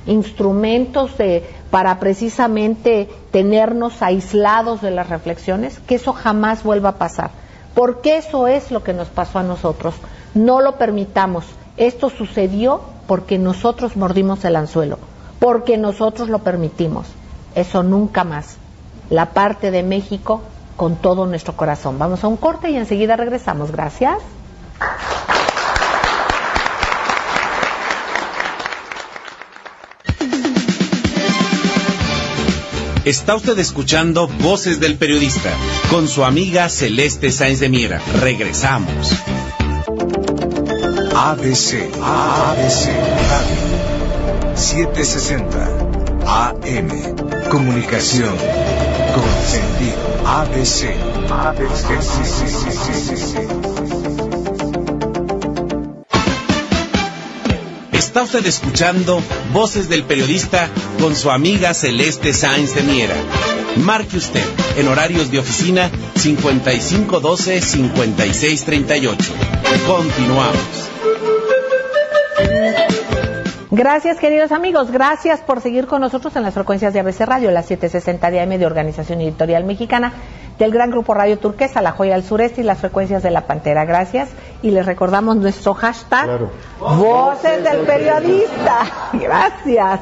[0.07, 7.31] instrumentos de, para precisamente tenernos aislados de las reflexiones, que eso jamás vuelva a pasar.
[7.75, 9.95] Porque eso es lo que nos pasó a nosotros.
[10.35, 11.45] No lo permitamos.
[11.77, 14.99] Esto sucedió porque nosotros mordimos el anzuelo,
[15.39, 17.07] porque nosotros lo permitimos.
[17.55, 18.57] Eso nunca más.
[19.11, 20.43] La parte de México
[20.77, 21.99] con todo nuestro corazón.
[21.99, 23.71] Vamos a un corte y enseguida regresamos.
[23.71, 24.19] Gracias.
[33.05, 35.51] Está usted escuchando Voces del Periodista
[35.91, 38.01] con su amiga Celeste Sáenz de Miera.
[38.21, 39.13] Regresamos.
[41.15, 42.87] ABC, ABC
[43.29, 43.83] Radio
[44.55, 45.93] 760
[46.27, 46.89] AM
[47.51, 48.37] Comunicación
[49.15, 50.12] con sentido.
[50.25, 50.95] ABC.
[57.93, 59.21] Está usted escuchando
[59.53, 60.69] Voces del Periodista
[61.01, 63.17] con su amiga Celeste Sáenz de Miera.
[63.77, 64.45] Marque usted
[64.77, 69.17] en horarios de oficina 5512-5638.
[69.87, 70.82] Continuamos.
[73.75, 74.91] Gracias, queridos amigos.
[74.91, 78.59] Gracias por seguir con nosotros en las frecuencias de ABC Radio, la 760 de AM
[78.59, 80.13] de Organización Editorial Mexicana,
[80.59, 83.87] del Gran Grupo Radio Turquesa, La Joya del Sureste y las frecuencias de La Pantera.
[83.87, 84.29] Gracias.
[84.61, 88.81] Y les recordamos nuestro hashtag Voces del Periodista.
[89.15, 90.01] Gracias.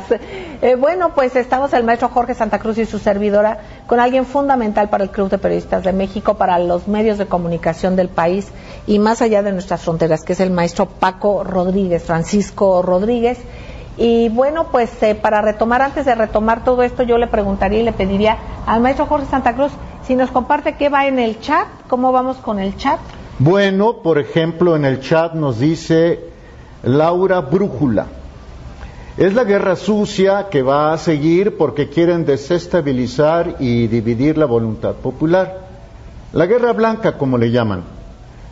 [0.63, 4.91] Eh, bueno, pues estamos el maestro Jorge Santa Cruz y su servidora con alguien fundamental
[4.91, 8.49] para el Club de Periodistas de México, para los medios de comunicación del país
[8.89, 13.39] y más allá de nuestras fronteras, que es el maestro Paco Rodríguez, Francisco Rodríguez
[14.03, 17.83] y bueno, pues eh, para retomar, antes de retomar todo esto, yo le preguntaría y
[17.83, 19.73] le pediría al maestro Jorge Santa Cruz
[20.07, 22.99] si nos comparte qué va en el chat, cómo vamos con el chat.
[23.39, 26.19] Bueno, por ejemplo, en el chat nos dice
[26.83, 28.07] Laura Brújula.
[29.19, 34.95] Es la guerra sucia que va a seguir porque quieren desestabilizar y dividir la voluntad
[34.95, 35.67] popular.
[36.33, 37.85] La guerra blanca, como le llaman.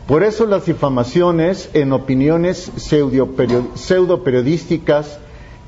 [0.05, 5.17] Por eso las difamaciones en opiniones pseudo periodísticas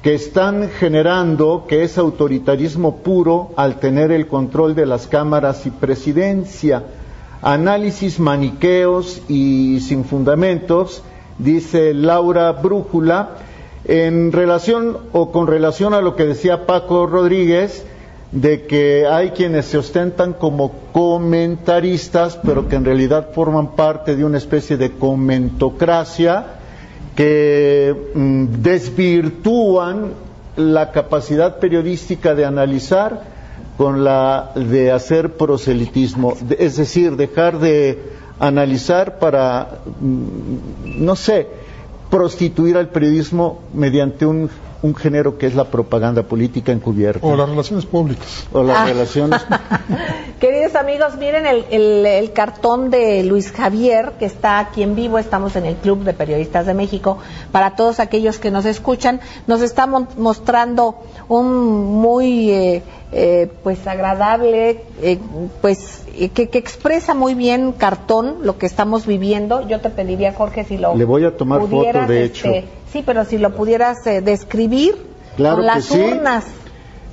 [0.02, 5.70] que están generando que es autoritarismo puro al tener el control de las cámaras y
[5.70, 6.84] presidencia,
[7.42, 11.04] análisis maniqueos y sin fundamentos,
[11.38, 13.30] dice Laura Brújula,
[13.86, 17.86] en relación o con relación a lo que decía Paco Rodríguez,
[18.32, 24.24] de que hay quienes se ostentan como comentaristas, pero que en realidad forman parte de
[24.24, 26.61] una especie de comentocracia,
[27.16, 30.14] que mm, desvirtúan
[30.56, 33.24] la capacidad periodística de analizar
[33.78, 38.00] con la de hacer proselitismo, es decir, dejar de
[38.40, 41.48] analizar para, mm, no sé,
[42.10, 44.50] prostituir al periodismo mediante un
[44.84, 47.26] un género que es la propaganda política encubierta.
[47.26, 48.48] O las relaciones públicas.
[48.52, 48.86] O las Ah.
[48.86, 49.42] relaciones.
[50.40, 55.20] Queridos amigos, miren el, el- el cartón de Luis Javier, que está aquí en vivo,
[55.20, 57.20] estamos en el Club de Periodistas de México.
[57.52, 60.96] Para todos aquellos que nos escuchan, nos está mostrando
[61.28, 61.48] un
[62.02, 65.20] muy eh, eh, pues agradable, eh,
[65.62, 69.68] pues eh, que, que expresa muy bien cartón lo que estamos viviendo.
[69.68, 72.68] Yo te pediría, Jorge, si lo Le voy a tomar foto, de este, hecho.
[72.92, 74.96] Sí, pero si lo pudieras eh, describir
[75.38, 76.00] Claro con que las sí.
[76.00, 76.46] urnas.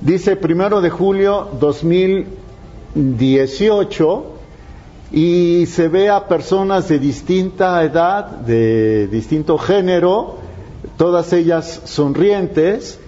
[0.01, 4.25] Dice primero de julio 2018
[5.11, 10.35] y se ve a personas de distinta edad, de distinto género,
[10.97, 12.99] todas ellas sonrientes,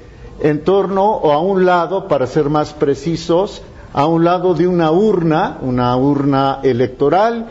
[0.41, 3.61] en torno o a un lado, para ser más precisos,
[3.93, 7.47] a un lado de una urna, una urna electoral,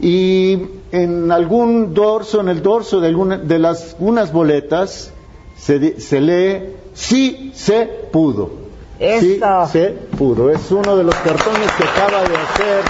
[0.00, 0.58] y
[0.92, 5.12] en algún dorso, en el dorso de, alguna, de las, unas boletas,
[5.56, 8.50] se, se lee sí se pudo.
[8.98, 9.40] Sí
[9.72, 9.86] se
[10.18, 10.50] pudo.
[10.50, 12.84] Es uno de los cartones que acaba de hacer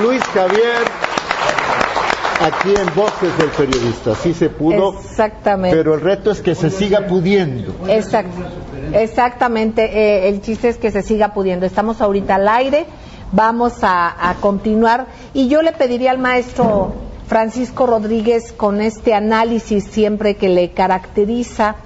[0.00, 0.84] Luis Javier
[2.40, 4.14] aquí en Voces del Periodista.
[4.14, 5.00] Sí se pudo.
[5.00, 5.76] Exactamente.
[5.76, 7.74] Pero el reto es que se siga pudiendo.
[7.88, 8.40] Exacto,
[8.92, 9.84] exactamente.
[9.84, 11.66] eh, el chiste es que se siga pudiendo.
[11.66, 12.86] Estamos ahorita al aire,
[13.32, 15.06] vamos a, continuar.
[15.34, 16.92] Y yo le pediría al maestro
[17.26, 21.76] Francisco Rodríguez, con este análisis siempre que le caracteriza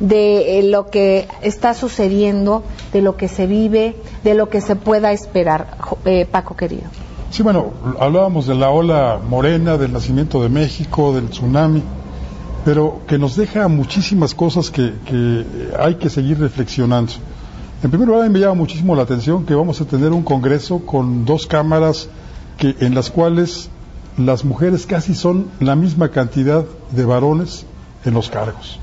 [0.00, 2.62] de eh, lo que está sucediendo,
[2.92, 5.76] de lo que se vive, de lo que se pueda esperar.
[6.04, 6.84] Eh, Paco querido.
[7.30, 11.82] Sí, bueno, hablábamos de la ola morena, del nacimiento de México, del tsunami,
[12.64, 14.94] pero que nos deja muchísimas cosas que
[15.78, 17.12] hay que seguir reflexionando.
[17.84, 20.22] En primer lugar, a mí me llama muchísimo la atención que vamos a tener un
[20.22, 22.08] congreso con dos cámaras
[22.56, 23.68] que, en las cuales
[24.16, 27.66] las mujeres casi son la misma cantidad de varones
[28.06, 28.78] en los cargos.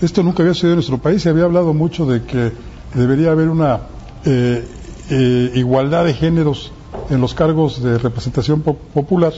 [0.00, 1.22] Esto nunca había sucedido en nuestro país.
[1.22, 2.52] Se había hablado mucho de que
[2.94, 3.80] debería haber una
[4.24, 4.64] eh,
[5.10, 6.70] eh, igualdad de géneros
[7.10, 9.32] en los cargos de representación po- popular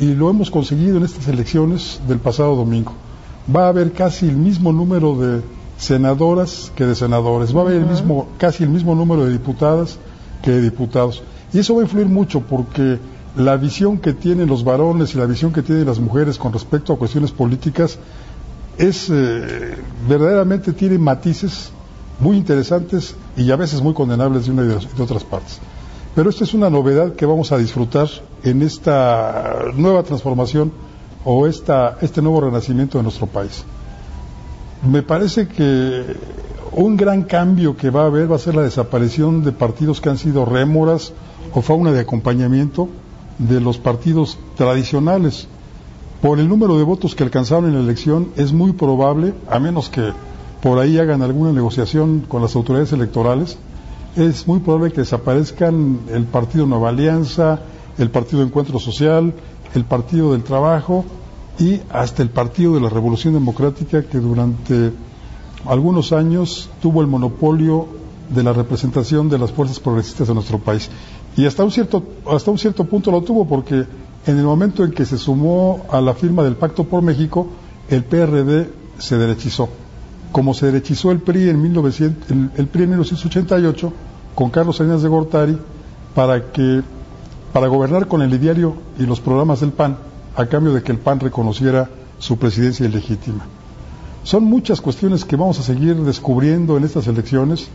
[0.00, 2.94] y lo hemos conseguido en estas elecciones del pasado domingo.
[3.54, 5.40] Va a haber casi el mismo número de
[5.80, 7.56] senadoras que de senadores.
[7.56, 9.98] Va a haber el mismo, casi el mismo número de diputadas
[10.42, 11.22] que de diputados.
[11.52, 12.98] Y eso va a influir mucho porque
[13.36, 16.92] la visión que tienen los varones y la visión que tienen las mujeres con respecto
[16.92, 17.98] a cuestiones políticas
[18.76, 19.76] es eh,
[20.08, 21.70] verdaderamente tiene matices
[22.18, 25.58] muy interesantes y a veces muy condenables de una y de, otras partes.
[26.14, 28.08] Pero esta es una novedad que vamos a disfrutar
[28.42, 30.72] en esta nueva transformación
[31.24, 33.64] o esta, este nuevo renacimiento de nuestro país.
[34.82, 36.16] Me parece que
[36.72, 40.08] un gran cambio que va a haber va a ser la desaparición de partidos que
[40.08, 41.12] han sido rémoras
[41.52, 42.88] o fauna de acompañamiento
[43.38, 45.48] de los partidos tradicionales.
[46.22, 49.90] Por el número de votos que alcanzaron en la elección, es muy probable, a menos
[49.90, 50.12] que
[50.62, 53.58] por ahí hagan alguna negociación con las autoridades electorales,
[54.16, 57.60] es muy probable que desaparezcan el Partido Nueva Alianza,
[57.98, 59.34] el Partido Encuentro Social,
[59.74, 61.04] el Partido del Trabajo
[61.58, 64.92] y hasta el Partido de la Revolución Democrática que durante
[65.66, 67.86] algunos años tuvo el monopolio
[68.28, 70.88] de la representación de las fuerzas progresistas de nuestro país.
[71.36, 73.84] Y hasta un cierto, hasta un cierto punto lo tuvo porque
[74.26, 77.46] en el momento en que se sumó a la firma del Pacto por México,
[77.88, 79.68] el PRD se derechizó.
[80.32, 83.92] Como se derechizó el PRI en, 1900, el, el PRI en 1988
[84.34, 85.58] con Carlos Salinas de Gortari
[86.14, 86.82] para que
[87.52, 89.96] para gobernar con el ideario y los programas del PAN
[90.36, 91.88] a cambio de que el PAN reconociera
[92.18, 93.46] su presidencia ilegítima.
[94.22, 97.68] Son muchas cuestiones que vamos a seguir descubriendo en estas elecciones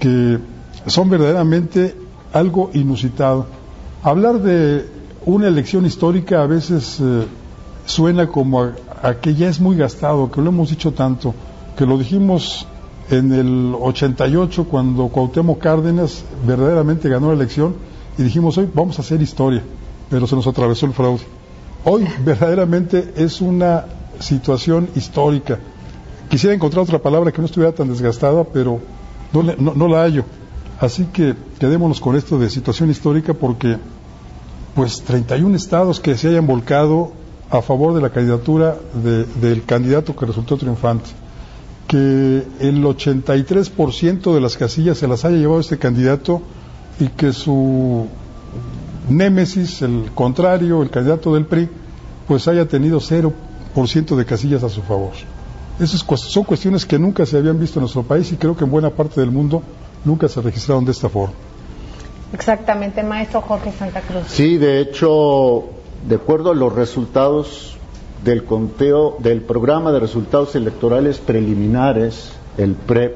[0.00, 0.38] que
[0.86, 1.94] son verdaderamente
[2.32, 3.46] algo inusitado.
[4.02, 4.86] Hablar de
[5.26, 7.26] una elección histórica a veces eh,
[7.84, 11.34] suena como a, que ya es muy gastado, que lo hemos dicho tanto,
[11.76, 12.66] que lo dijimos
[13.10, 17.74] en el 88 cuando Cuauhtémoc Cárdenas verdaderamente ganó la elección
[18.18, 19.62] y dijimos hoy vamos a hacer historia,
[20.10, 21.35] pero se nos atravesó el fraude.
[21.88, 23.84] Hoy verdaderamente es una
[24.18, 25.60] situación histórica.
[26.28, 28.80] Quisiera encontrar otra palabra que no estuviera tan desgastada, pero
[29.32, 30.24] no, la hallo.
[30.80, 33.76] Así que quedémonos con esto de situación histórica porque
[34.74, 37.12] pues 31 estados que se hayan volcado
[37.50, 41.10] a favor de la candidatura de, del candidato que resultó triunfante,
[41.86, 46.42] que el 83% de las casillas se las haya llevado este candidato
[46.98, 48.08] y que su
[49.08, 51.68] némesis, el contrario, el candidato del PRI,
[52.26, 55.12] pues haya tenido 0% de casillas a su favor.
[55.78, 58.70] Esas son cuestiones que nunca se habían visto en nuestro país y creo que en
[58.70, 59.62] buena parte del mundo
[60.04, 61.34] nunca se registraron de esta forma.
[62.32, 64.24] Exactamente, maestro Jorge Santa Cruz.
[64.28, 65.64] Sí, de hecho,
[66.08, 67.76] de acuerdo a los resultados
[68.24, 73.14] del conteo del programa de resultados electorales preliminares, el PREP,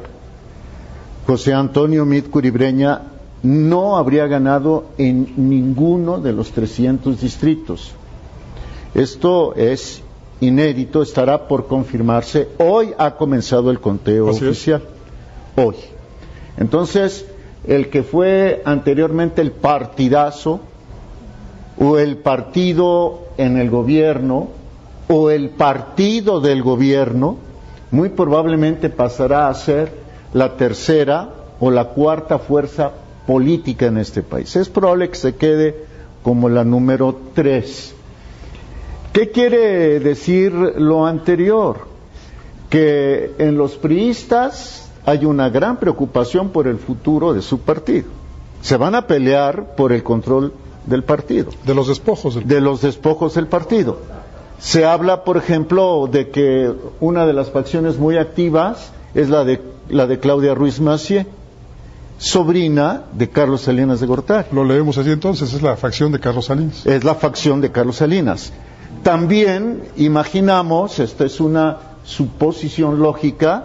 [1.26, 3.02] José Antonio Mitcuribreña
[3.42, 7.92] no habría ganado en ninguno de los 300 distritos.
[8.94, 10.02] Esto es
[10.40, 12.48] inédito, estará por confirmarse.
[12.58, 14.82] Hoy ha comenzado el conteo oficial.
[15.56, 15.76] Hoy.
[16.56, 17.26] Entonces,
[17.66, 20.60] el que fue anteriormente el partidazo
[21.78, 24.48] o el partido en el gobierno
[25.08, 27.36] o el partido del gobierno,
[27.90, 29.92] muy probablemente pasará a ser
[30.32, 32.92] la tercera o la cuarta fuerza
[33.26, 34.54] política en este país.
[34.56, 35.84] Es probable que se quede
[36.22, 37.94] como la número tres.
[39.12, 41.88] ¿Qué quiere decir lo anterior?
[42.68, 48.08] Que en los priistas hay una gran preocupación por el futuro de su partido.
[48.62, 50.52] Se van a pelear por el control
[50.86, 51.50] del partido.
[51.64, 53.98] De los despojos del De los despojos del partido.
[54.60, 59.60] Se habla, por ejemplo, de que una de las facciones muy activas es la de,
[59.88, 61.26] la de Claudia Ruiz Macié,
[62.20, 64.48] sobrina de Carlos Salinas de Gortari.
[64.52, 66.86] Lo leemos así entonces, es la facción de Carlos Salinas.
[66.86, 68.52] Es la facción de Carlos Salinas.
[69.02, 73.64] También imaginamos, esta es una suposición lógica,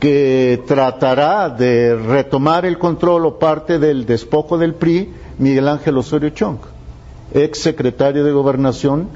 [0.00, 6.30] que tratará de retomar el control o parte del despojo del PRI Miguel Ángel Osorio
[6.30, 6.58] Chong,
[7.32, 9.06] ex secretario de Gobernación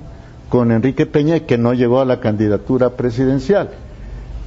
[0.49, 3.71] con Enrique Peña y que no llegó a la candidatura presidencial.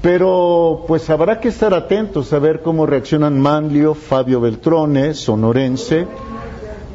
[0.02, 6.08] Pero pues habrá que estar atentos a ver cómo reaccionan Manlio, Fabio Beltrone, sonorense,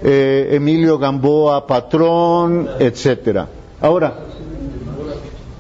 [0.02, 3.46] eh, Emilio Gamboa, patrón, etcétera.
[3.82, 4.14] Ahora,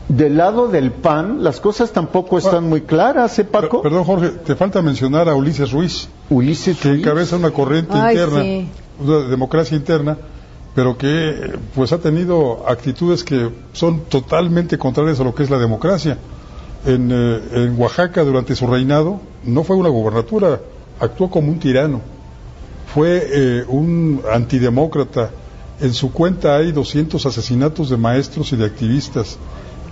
[0.08, 3.82] del lado del PAN, las cosas tampoco están muy claras, ¿eh, Paco?
[3.82, 7.00] Per- Perdón, Jorge, te falta mencionar a Ulises Ruiz, Ulises que Ruiz.
[7.00, 8.68] encabeza una corriente Ay, interna, sí.
[9.00, 10.16] una democracia interna,
[10.74, 15.58] pero que pues ha tenido actitudes que son totalmente contrarias a lo que es la
[15.58, 16.16] democracia.
[16.86, 20.60] En, eh, en Oaxaca, durante su reinado, no fue una gobernatura,
[21.00, 22.02] actuó como un tirano.
[22.92, 25.30] Fue eh, un antidemócrata.
[25.80, 29.38] En su cuenta hay 200 asesinatos de maestros y de activistas.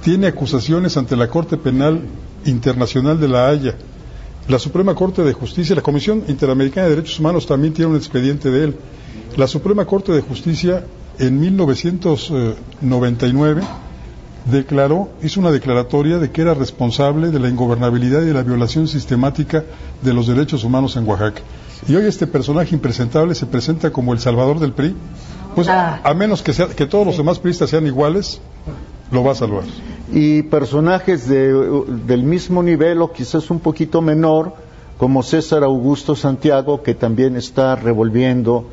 [0.03, 2.03] Tiene acusaciones ante la Corte Penal
[2.45, 3.75] Internacional de La Haya.
[4.49, 8.51] La Suprema Corte de Justicia, la Comisión Interamericana de Derechos Humanos también tiene un expediente
[8.51, 8.77] de él.
[9.37, 10.85] La Suprema Corte de Justicia
[11.19, 13.63] en 1999
[14.45, 18.89] declaró, hizo una declaratoria de que era responsable de la ingobernabilidad y de la violación
[18.89, 19.65] sistemática
[20.03, 21.43] de los derechos humanos en Oaxaca.
[21.89, 24.95] Y hoy este personaje impresentable se presenta como el salvador del PRI.
[25.55, 26.01] Pues Ah.
[26.03, 28.41] a menos que, sea- que todos los demás priistas sean iguales,
[29.11, 29.65] lo va a salvar.
[30.15, 31.53] y personajes de,
[32.07, 34.55] del mismo nivel o quizás un poquito menor,
[34.99, 38.67] como César Augusto Santiago, que también está revolviendo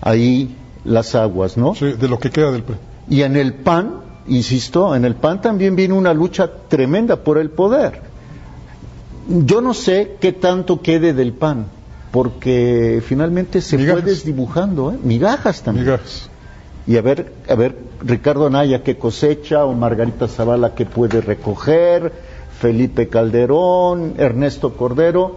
[0.00, 0.54] ahí
[0.84, 1.74] las aguas, ¿no?
[1.74, 2.76] Sí, de lo que queda del PRI.
[3.08, 3.90] Y en el PAN,
[4.28, 8.02] insisto, en el PAN también viene una lucha tremenda por el poder.
[9.28, 11.66] Yo no sé qué tanto quede del PAN,
[12.10, 14.02] porque finalmente se Migajas.
[14.02, 14.98] fue desdibujando, ¿eh?
[15.02, 15.86] Migajas también.
[15.86, 16.28] Migajas.
[16.86, 22.12] Y a ver, a ver, Ricardo Anaya qué cosecha, o Margarita Zavala qué puede recoger,
[22.58, 25.36] Felipe Calderón, Ernesto Cordero.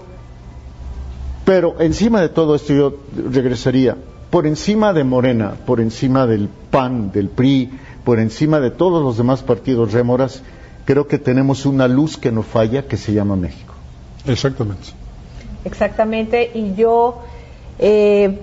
[1.46, 2.98] Pero encima de todo esto yo
[3.32, 3.96] regresaría,
[4.30, 7.72] por encima de Morena, por encima del PAN, del PRI,
[8.08, 10.42] por encima de todos los demás partidos rémoras,
[10.86, 13.74] creo que tenemos una luz que no falla que se llama México.
[14.26, 14.94] Exactamente.
[15.66, 17.22] Exactamente, y yo
[17.80, 18.40] eh,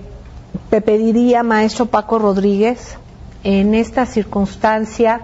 [0.69, 2.99] te pediría, maestro Paco Rodríguez,
[3.43, 5.21] en esta circunstancia,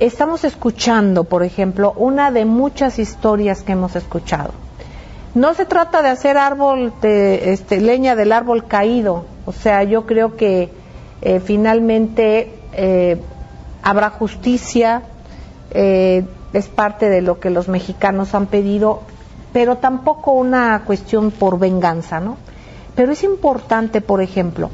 [0.00, 4.54] estamos escuchando, por ejemplo, una de muchas historias que hemos escuchado.
[5.36, 10.04] No se trata de hacer árbol de este, leña del árbol caído, o sea, yo
[10.04, 10.68] creo que
[11.22, 13.18] eh, finalmente eh,
[13.88, 15.00] habrá justicia,
[15.70, 16.22] eh,
[16.52, 19.00] es parte de lo que los mexicanos han pedido,
[19.54, 22.36] pero tampoco una cuestión por venganza, ¿no?
[22.94, 24.68] Pero es importante, por ejemplo,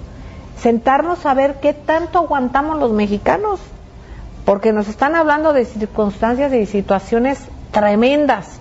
[0.59, 3.61] sentarnos a ver qué tanto aguantamos los mexicanos,
[4.45, 7.39] porque nos están hablando de circunstancias y situaciones
[7.71, 8.59] tremendas,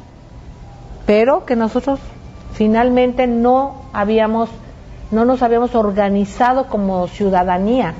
[1.07, 1.99] pero que nosotros
[2.53, 4.49] finalmente no habíamos,
[5.09, 7.95] no nos habíamos organizado como ciudadanía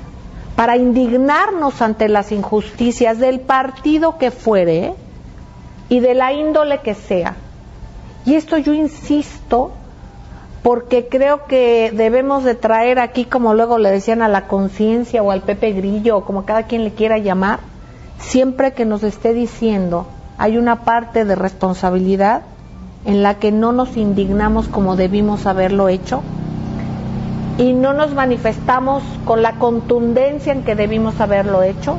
[0.56, 4.94] para indignarnos ante las injusticias del partido que fuere
[5.88, 7.36] y de la índole que sea.
[8.24, 9.72] Y esto yo insisto
[10.62, 15.30] porque creo que debemos de traer aquí, como luego le decían a la conciencia o
[15.30, 17.58] al Pepe Grillo, o como cada quien le quiera llamar,
[18.18, 20.06] siempre que nos esté diciendo
[20.38, 22.42] hay una parte de responsabilidad
[23.04, 26.22] en la que no nos indignamos como debimos haberlo hecho
[27.58, 31.98] y no nos manifestamos con la contundencia en que debimos haberlo hecho,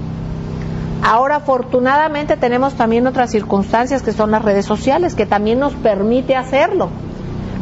[1.07, 6.35] Ahora, afortunadamente, tenemos también otras circunstancias que son las redes sociales, que también nos permite
[6.35, 6.89] hacerlo,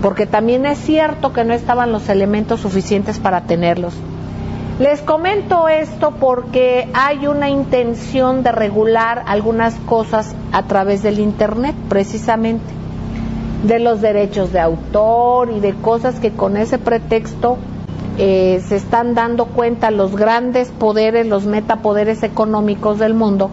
[0.02, 3.94] porque también es cierto que no estaban los elementos suficientes para tenerlos.
[4.80, 11.76] Les comento esto porque hay una intención de regular algunas cosas a través del Internet,
[11.90, 12.64] precisamente,
[13.66, 17.58] de los derechos de autor y de cosas que con ese pretexto
[18.18, 23.50] eh, se están dando cuenta los grandes poderes, los metapoderes económicos del mundo,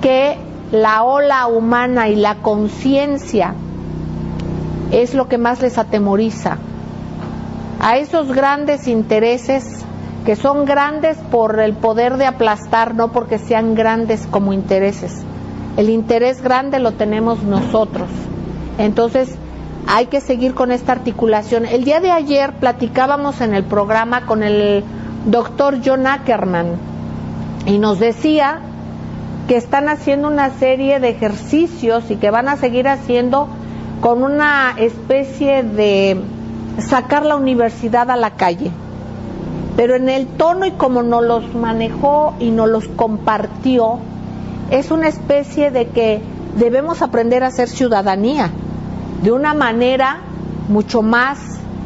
[0.00, 0.38] que
[0.72, 3.54] la ola humana y la conciencia
[4.90, 6.56] es lo que más les atemoriza.
[7.80, 9.84] A esos grandes intereses,
[10.24, 15.22] que son grandes por el poder de aplastar, no porque sean grandes como intereses.
[15.76, 18.08] El interés grande lo tenemos nosotros.
[18.78, 19.36] Entonces,
[19.90, 21.64] hay que seguir con esta articulación.
[21.64, 24.84] El día de ayer platicábamos en el programa con el
[25.24, 26.74] doctor John Ackerman
[27.64, 28.60] y nos decía
[29.48, 33.48] que están haciendo una serie de ejercicios y que van a seguir haciendo
[34.02, 36.20] con una especie de
[36.86, 38.70] sacar la universidad a la calle.
[39.74, 44.00] Pero en el tono y como nos los manejó y nos los compartió,
[44.70, 46.20] es una especie de que
[46.58, 48.50] debemos aprender a hacer ciudadanía
[49.22, 50.20] de una manera
[50.68, 51.38] mucho más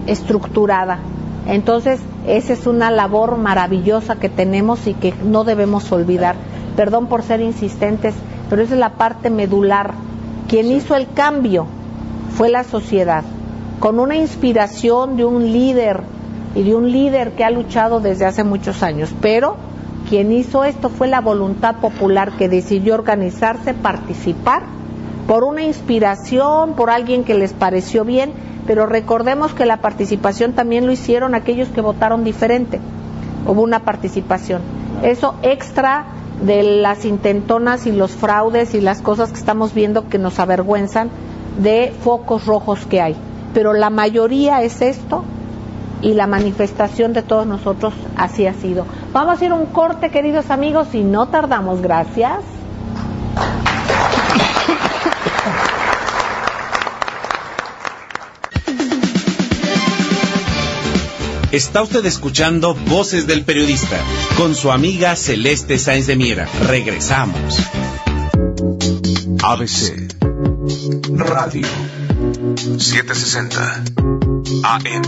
[0.07, 0.99] estructurada.
[1.47, 6.37] Entonces, esa es una labor maravillosa que tenemos y que no debemos olvidar.
[6.77, 8.15] Perdón por ser insistentes,
[8.49, 9.95] pero esa es la parte medular.
[10.49, 11.67] Quien hizo el cambio
[12.37, 13.25] fue la sociedad,
[13.81, 16.03] con una inspiración de un líder
[16.55, 19.15] y de un líder que ha luchado desde hace muchos años.
[19.21, 19.57] Pero
[20.09, 24.63] quien hizo esto fue la voluntad popular que decidió organizarse, participar
[25.27, 28.33] por una inspiración, por alguien que les pareció bien,
[28.67, 32.81] pero recordemos que la participación también lo hicieron aquellos que votaron diferente.
[33.47, 34.63] Hubo una participación.
[35.03, 36.07] Eso extra
[36.45, 41.11] de las intentonas y los fraudes y las cosas que estamos viendo que nos avergüenzan
[41.59, 43.17] de focos rojos que hay.
[43.55, 45.25] Pero la mayoría es esto
[46.01, 48.87] y la manifestación de todos nosotros así ha sido.
[49.13, 51.81] Vamos a ir a un corte, queridos amigos, y no tardamos.
[51.81, 52.41] Gracias.
[61.53, 64.01] Está usted escuchando Voces del Periodista
[64.39, 66.49] con su amiga Celeste Sáenz de Miera.
[66.67, 67.59] Regresamos.
[69.43, 70.09] ABC
[71.15, 71.69] Radio
[72.79, 73.85] 760
[74.63, 75.03] AM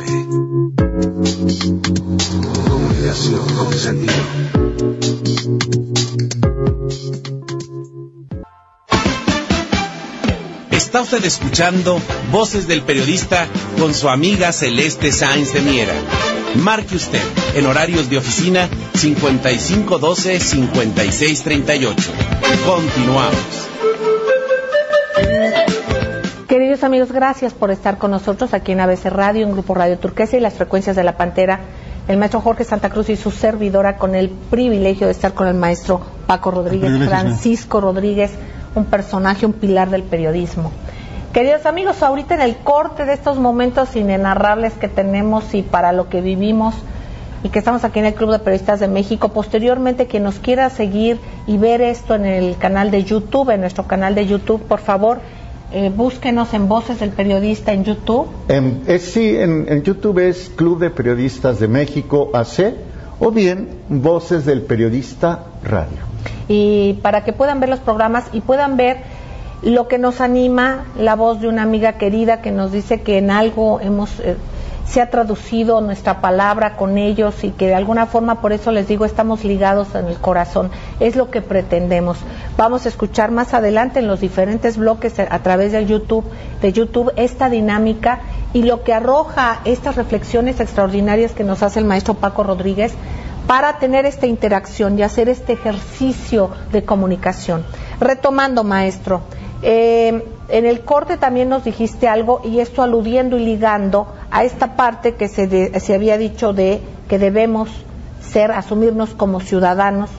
[2.68, 4.12] Comunicación con sentido.
[10.94, 13.48] Está usted escuchando Voces del Periodista
[13.80, 15.94] con su amiga Celeste Sáenz de Miera.
[16.56, 17.20] Marque usted
[17.54, 21.94] en horarios de oficina 5512-5638.
[22.64, 23.68] Continuamos.
[26.48, 30.36] Queridos amigos, gracias por estar con nosotros aquí en ABC Radio, en Grupo Radio Turquesa
[30.36, 31.58] y las frecuencias de la Pantera.
[32.06, 35.54] El maestro Jorge Santa Cruz y su servidora con el privilegio de estar con el
[35.54, 38.30] maestro Paco Rodríguez, Francisco Rodríguez,
[38.74, 40.70] un personaje, un pilar del periodismo.
[41.34, 46.08] Queridos amigos, ahorita en el corte de estos momentos inenarrables que tenemos y para lo
[46.08, 46.76] que vivimos
[47.42, 50.70] y que estamos aquí en el Club de Periodistas de México, posteriormente quien nos quiera
[50.70, 51.18] seguir
[51.48, 55.18] y ver esto en el canal de YouTube, en nuestro canal de YouTube, por favor,
[55.72, 58.28] eh, búsquenos en Voces del Periodista en YouTube.
[59.00, 62.76] sí, en, en YouTube es Club de Periodistas de México AC
[63.18, 65.98] o bien Voces del Periodista Radio.
[66.46, 69.23] Y para que puedan ver los programas y puedan ver
[69.64, 73.30] lo que nos anima, la voz de una amiga querida que nos dice que en
[73.30, 74.36] algo hemos eh,
[74.86, 78.86] se ha traducido nuestra palabra con ellos y que de alguna forma, por eso les
[78.86, 80.70] digo, estamos ligados en el corazón.
[81.00, 82.18] Es lo que pretendemos.
[82.56, 86.24] Vamos a escuchar más adelante en los diferentes bloques a través de YouTube,
[86.60, 88.20] de YouTube esta dinámica
[88.52, 92.92] y lo que arroja estas reflexiones extraordinarias que nos hace el maestro Paco Rodríguez
[93.46, 97.64] para tener esta interacción y hacer este ejercicio de comunicación.
[98.00, 99.22] Retomando, maestro,
[99.66, 104.76] eh, en el corte también nos dijiste algo y esto aludiendo y ligando a esta
[104.76, 107.70] parte que se, se había dicho de que debemos
[108.20, 110.10] ser, asumirnos como ciudadanos,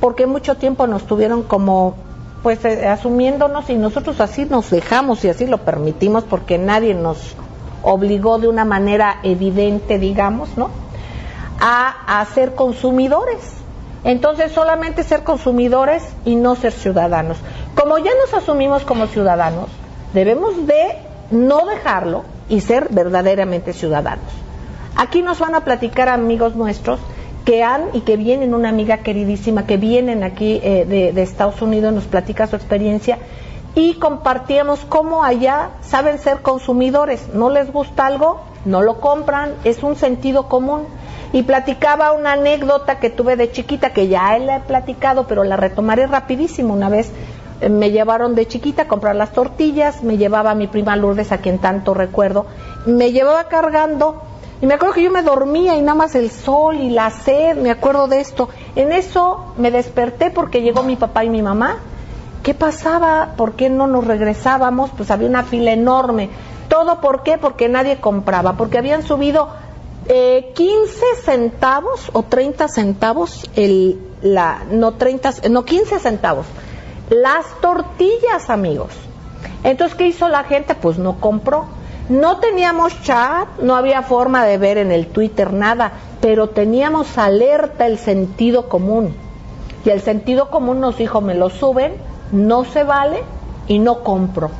[0.00, 1.94] porque mucho tiempo nos tuvieron como
[2.42, 7.36] pues eh, asumiéndonos y nosotros así nos dejamos y así lo permitimos porque nadie nos
[7.82, 10.70] obligó de una manera evidente, digamos, ¿no?
[11.60, 13.56] A, a ser consumidores.
[14.06, 17.38] Entonces solamente ser consumidores y no ser ciudadanos.
[17.74, 19.68] Como ya nos asumimos como ciudadanos,
[20.14, 20.96] debemos de
[21.32, 24.24] no dejarlo y ser verdaderamente ciudadanos.
[24.94, 27.00] Aquí nos van a platicar amigos nuestros
[27.44, 31.60] que han y que vienen, una amiga queridísima que vienen aquí eh, de, de Estados
[31.60, 33.18] Unidos, nos platica su experiencia
[33.74, 37.28] y compartíamos cómo allá saben ser consumidores.
[37.34, 40.82] No les gusta algo, no lo compran, es un sentido común.
[41.32, 45.44] Y platicaba una anécdota que tuve de chiquita, que ya él la he platicado, pero
[45.44, 46.74] la retomaré rapidísimo.
[46.74, 47.10] Una vez
[47.60, 51.32] eh, me llevaron de chiquita a comprar las tortillas, me llevaba a mi prima Lourdes,
[51.32, 52.46] a quien tanto recuerdo,
[52.86, 54.22] me llevaba cargando
[54.60, 57.56] y me acuerdo que yo me dormía y nada más el sol y la sed,
[57.56, 58.48] me acuerdo de esto.
[58.74, 61.76] En eso me desperté porque llegó mi papá y mi mamá.
[62.42, 63.34] ¿Qué pasaba?
[63.36, 64.90] ¿Por qué no nos regresábamos?
[64.96, 66.30] Pues había una fila enorme.
[66.68, 67.36] ¿Todo por qué?
[67.36, 69.48] Porque nadie compraba, porque habían subido
[70.08, 76.46] eh, 15 centavos o 30 centavos, el, la, no 30, no 15 centavos,
[77.10, 78.92] las tortillas, amigos.
[79.64, 80.74] Entonces, ¿qué hizo la gente?
[80.74, 81.66] Pues no compró.
[82.08, 87.86] No teníamos chat, no había forma de ver en el Twitter nada, pero teníamos alerta
[87.86, 89.14] el sentido común.
[89.84, 91.94] Y el sentido común nos dijo, me lo suben,
[92.30, 93.22] no se vale
[93.66, 94.50] y no compro.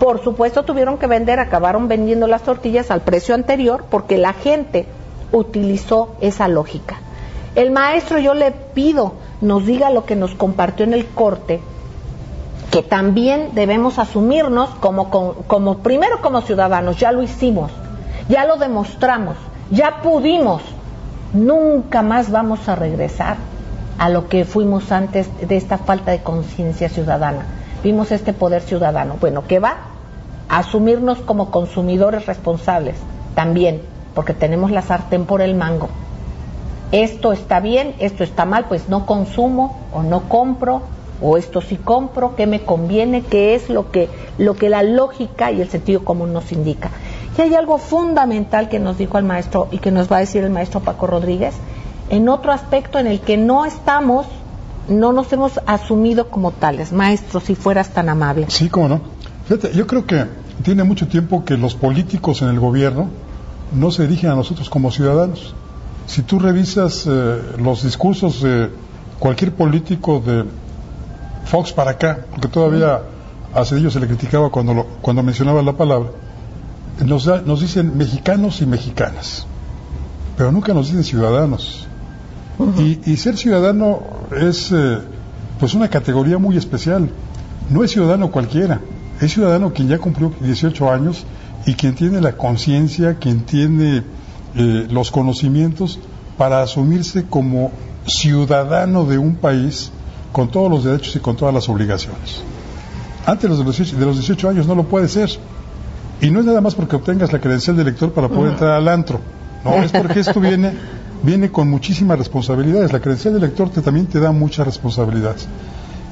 [0.00, 4.86] Por supuesto tuvieron que vender, acabaron vendiendo las tortillas al precio anterior porque la gente
[5.30, 6.98] utilizó esa lógica.
[7.54, 11.60] El maestro yo le pido nos diga lo que nos compartió en el corte,
[12.70, 17.70] que también debemos asumirnos como, como, primero como ciudadanos, ya lo hicimos,
[18.28, 19.36] ya lo demostramos,
[19.70, 20.62] ya pudimos,
[21.32, 23.36] nunca más vamos a regresar
[23.98, 27.44] a lo que fuimos antes de esta falta de conciencia ciudadana.
[27.82, 29.16] Vimos este poder ciudadano.
[29.20, 29.89] Bueno, ¿qué va?
[30.50, 32.96] Asumirnos como consumidores responsables
[33.34, 33.82] también,
[34.14, 35.88] porque tenemos la sartén por el mango.
[36.92, 40.82] Esto está bien, esto está mal, pues no consumo o no compro
[41.22, 45.52] o esto sí compro, qué me conviene, qué es lo que, lo que la lógica
[45.52, 46.90] y el sentido común nos indica.
[47.38, 50.42] Y hay algo fundamental que nos dijo el maestro y que nos va a decir
[50.42, 51.54] el maestro Paco Rodríguez,
[52.08, 54.26] en otro aspecto en el que no estamos,
[54.88, 56.92] no nos hemos asumido como tales.
[56.92, 58.46] Maestro, si fueras tan amable.
[58.48, 59.00] Sí, cómo no.
[59.50, 60.26] Fíjate, yo creo que
[60.62, 63.08] tiene mucho tiempo que los políticos en el gobierno
[63.74, 65.56] no se dirigen a nosotros como ciudadanos.
[66.06, 68.70] Si tú revisas eh, los discursos de
[69.18, 70.44] cualquier político de
[71.46, 73.00] Fox para acá, porque todavía
[73.52, 76.10] a Cedillo se le criticaba cuando, lo, cuando mencionaba la palabra,
[77.04, 79.48] nos, da, nos dicen mexicanos y mexicanas,
[80.36, 81.88] pero nunca nos dicen ciudadanos.
[82.56, 83.00] Uh -huh.
[83.04, 83.98] y, y, ser ciudadano
[84.30, 84.98] es eh,
[85.58, 87.10] pues una categoría muy especial.
[87.68, 88.80] No es ciudadano cualquiera,
[89.20, 91.24] es ciudadano quien ya cumplió 18 años
[91.66, 94.02] y quien tiene la conciencia, quien tiene
[94.54, 95.98] eh, los conocimientos
[96.38, 97.70] para asumirse como
[98.06, 99.92] ciudadano de un país
[100.32, 102.42] con todos los derechos y con todas las obligaciones.
[103.26, 105.30] Antes de los 18, de los 18 años no lo puede ser.
[106.20, 108.88] Y no es nada más porque obtengas la credencial de elector para poder entrar al
[108.88, 109.20] antro.
[109.64, 110.72] No, es porque esto viene,
[111.22, 112.92] viene con muchísimas responsabilidades.
[112.92, 115.46] La credencial de elector te, también te da muchas responsabilidades.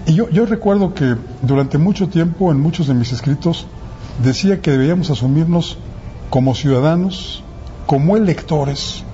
[0.08, 3.66] Y yo, yo recuerdo que durante mucho tiempo, en muchos de mis escritos,
[4.24, 5.76] decía que debíamos asumirnos
[6.30, 7.42] como ciudadanos,
[7.86, 9.04] como electores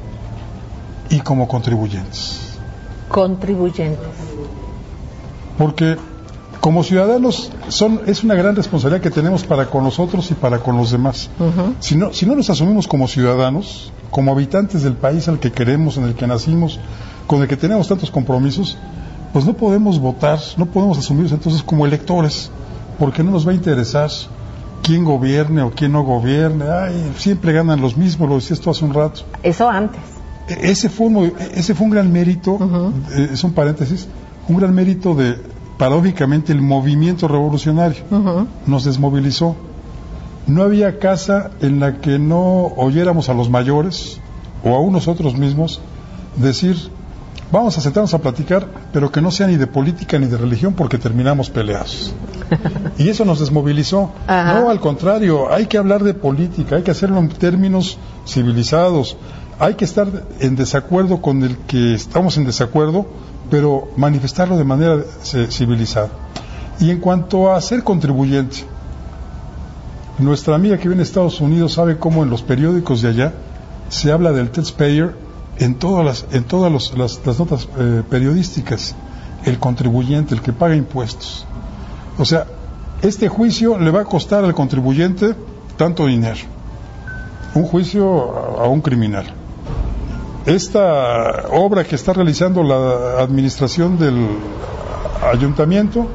[1.11, 2.57] y como contribuyentes.
[3.09, 3.99] Contribuyentes.
[5.59, 5.97] Porque
[6.61, 10.77] como ciudadanos son, es una gran responsabilidad que tenemos para con nosotros y para con
[10.77, 11.29] los demás.
[11.41, 11.75] Uh -huh.
[11.81, 15.97] si, no, si no nos asumimos como ciudadanos, como habitantes del país al que queremos,
[15.97, 16.79] en el que nacimos,
[17.27, 18.79] con el que tenemos tantos compromisos,
[19.35, 22.53] pues no podemos votar, no podemos asumirnos entonces como electores,
[23.01, 24.09] porque no nos va a interesar
[24.81, 26.67] quién gobierne o quién no gobierne.
[26.71, 29.23] Ay, siempre ganan los mismos, lo decías tú hace un rato.
[29.43, 30.01] Eso antes.
[30.49, 32.93] E ese fue un, ese fue un gran mérito, uh -huh.
[33.11, 34.07] eh, es un paréntesis,
[34.49, 35.37] un gran mérito de,
[35.79, 38.05] paradójicamente, el movimiento revolucionario.
[38.13, 38.47] Uh -huh.
[38.67, 39.57] Nos desmovilizó.
[40.47, 44.21] No había casa en la que no oyéramos a los mayores
[44.63, 45.81] o a nosotros mismos
[46.37, 46.77] decir,
[47.51, 50.75] vamos a sentarnos a platicar, pero que no sea ni de política ni de religión
[50.75, 52.15] porque terminamos peleados.
[52.99, 54.13] y eso nos desmovilizó.
[54.27, 54.61] Ajá.
[54.61, 59.17] No, al contrario, hay que hablar de política, hay que hacerlo en términos civilizados,
[59.59, 60.09] hay que estar
[60.41, 63.07] en desacuerdo con el que estamos en desacuerdo,
[63.51, 65.03] pero manifestarlo de manera
[65.51, 66.09] civilizada.
[66.81, 68.65] Y en cuanto a ser contribuyente,
[70.19, 73.33] nuestra amiga que viene de Estados Unidos sabe cómo en los periódicos de allá
[73.89, 75.15] se habla del taxpayer
[75.59, 76.97] en todas las, en todas las,
[77.27, 78.95] las, notas eh, periodísticas,
[79.45, 81.47] el contribuyente, el que paga impuestos.
[82.19, 82.47] O sea,
[83.03, 85.35] este juicio le va a costar al contribuyente
[85.77, 86.41] tanto dinero.
[87.55, 89.27] Un juicio a, a un criminal.
[90.47, 94.27] Esta obra que está realizando la administración del
[95.33, 96.07] ayuntamiento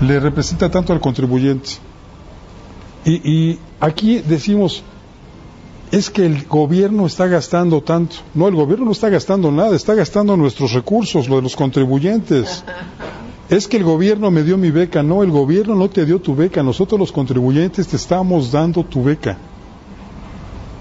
[0.00, 1.70] le representa tanto al contribuyente.
[3.04, 4.82] Y, y aquí decimos,
[5.90, 8.16] es que el gobierno está gastando tanto.
[8.34, 12.64] No, el gobierno no está gastando nada, está gastando nuestros recursos, lo de los contribuyentes.
[13.50, 15.02] Es que el gobierno me dio mi beca.
[15.02, 16.62] No, el gobierno no te dio tu beca.
[16.62, 19.36] Nosotros los contribuyentes te estamos dando tu beca.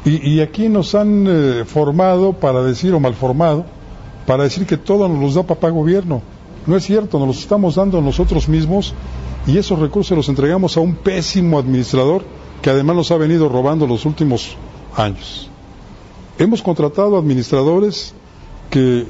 [0.05, 3.65] Y, y aquí nos han eh, formado para decir, o mal formado,
[4.25, 6.21] para decir que todo nos los da papá gobierno.
[6.65, 8.93] No es cierto, nos los estamos dando nosotros mismos
[9.45, 12.23] y esos recursos los entregamos a un pésimo administrador
[12.61, 14.55] que además nos ha venido robando los últimos
[14.95, 15.49] años.
[16.37, 18.13] Hemos contratado administradores
[18.69, 19.05] que,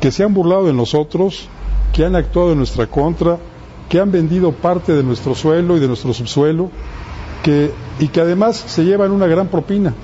[0.00, 1.48] que se han burlado de nosotros,
[1.92, 3.38] que han actuado en nuestra contra,
[3.88, 6.70] que han vendido parte de nuestro suelo y de nuestro subsuelo,
[7.42, 9.94] que, y que además se llevan una gran propina,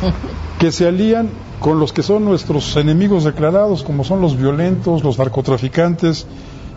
[0.58, 1.30] que se alían
[1.60, 6.26] con los que son nuestros enemigos declarados, como son los violentos, los narcotraficantes,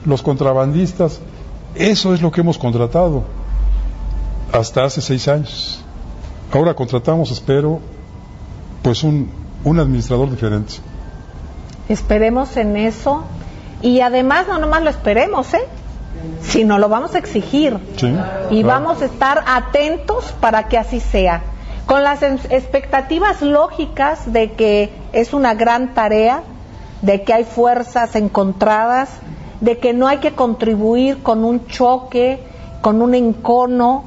[0.05, 1.19] los contrabandistas.
[1.75, 3.23] Eso es lo que hemos contratado
[4.51, 5.83] hasta hace seis años.
[6.53, 7.79] Ahora contratamos, espero,
[8.81, 9.29] pues un,
[9.63, 10.73] un administrador diferente.
[11.89, 13.23] Esperemos en eso
[13.81, 15.61] y además no nomás lo esperemos, ¿eh?
[16.41, 18.07] sino lo vamos a exigir Sí,
[18.49, 18.67] y claro.
[18.67, 21.41] vamos a estar atentos para que así sea,
[21.85, 26.43] con las en- expectativas lógicas de que es una gran tarea,
[27.01, 29.09] de que hay fuerzas encontradas,
[29.61, 32.39] de que no hay que contribuir con un choque,
[32.81, 34.03] con un encono,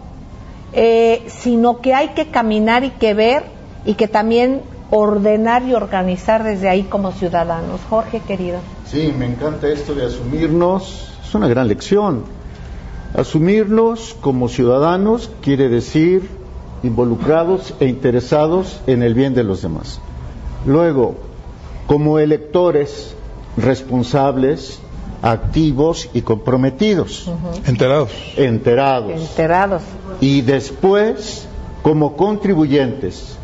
[0.74, 3.44] eh, sino que hay que caminar y que ver
[3.84, 7.80] y que también ordenar y organizar desde ahí como ciudadanos.
[7.88, 8.58] Jorge, querido.
[8.86, 12.24] Sí, me encanta esto de asumirnos, es una gran lección.
[13.14, 16.28] Asumirnos como ciudadanos quiere decir
[16.82, 20.00] involucrados e interesados en el bien de los demás.
[20.66, 21.16] Luego,
[21.86, 23.14] como electores
[23.56, 24.80] responsables,
[25.24, 27.30] activos y comprometidos,
[27.66, 28.10] Enterados.
[28.36, 29.12] enterados.
[29.20, 29.82] Enterados.
[30.20, 31.48] y después
[31.82, 33.36] como contribuyentes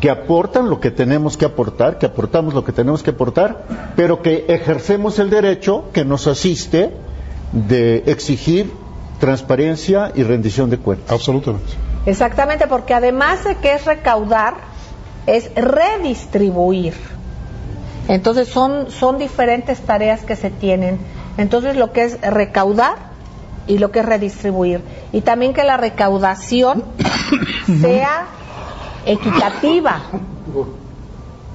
[0.00, 3.64] que aportan lo que tenemos que aportar, que aportamos lo que tenemos que aportar,
[3.94, 6.92] pero que ejercemos el derecho que nos asiste
[7.52, 8.72] de exigir
[9.20, 11.10] transparencia y rendición de cuentas.
[11.10, 11.72] Absolutamente.
[12.06, 14.54] Exactamente, porque además de que es recaudar,
[15.26, 16.94] es redistribuir.
[18.08, 20.98] Entonces son, son diferentes tareas que se tienen.
[21.38, 22.96] Entonces lo que es recaudar
[23.66, 24.82] y lo que es redistribuir.
[25.12, 26.84] Y también que la recaudación
[27.80, 28.26] sea
[29.06, 30.00] equitativa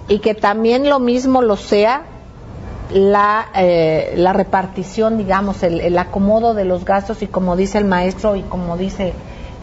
[0.07, 2.03] y que también lo mismo lo sea
[2.91, 7.85] la, eh, la repartición, digamos, el, el acomodo de los gastos y como dice el
[7.85, 9.13] maestro y como dice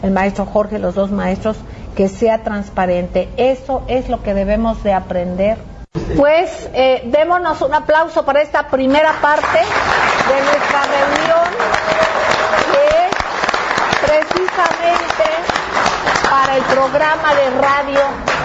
[0.03, 1.57] el maestro Jorge, los dos maestros,
[1.95, 3.29] que sea transparente.
[3.37, 5.57] Eso es lo que debemos de aprender.
[6.15, 9.59] Pues eh, démonos un aplauso para esta primera parte
[10.27, 11.49] de nuestra reunión,
[12.71, 13.13] que es
[14.07, 15.25] precisamente
[16.29, 17.99] para el programa de radio.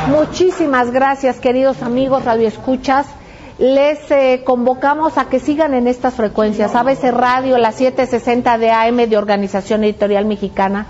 [0.09, 3.07] Muchísimas gracias, queridos amigos radioescuchas.
[3.59, 6.75] Les eh, convocamos a que sigan en estas frecuencias.
[6.75, 10.87] ABC Radio, la 760 de AM de Organización Editorial Mexicana,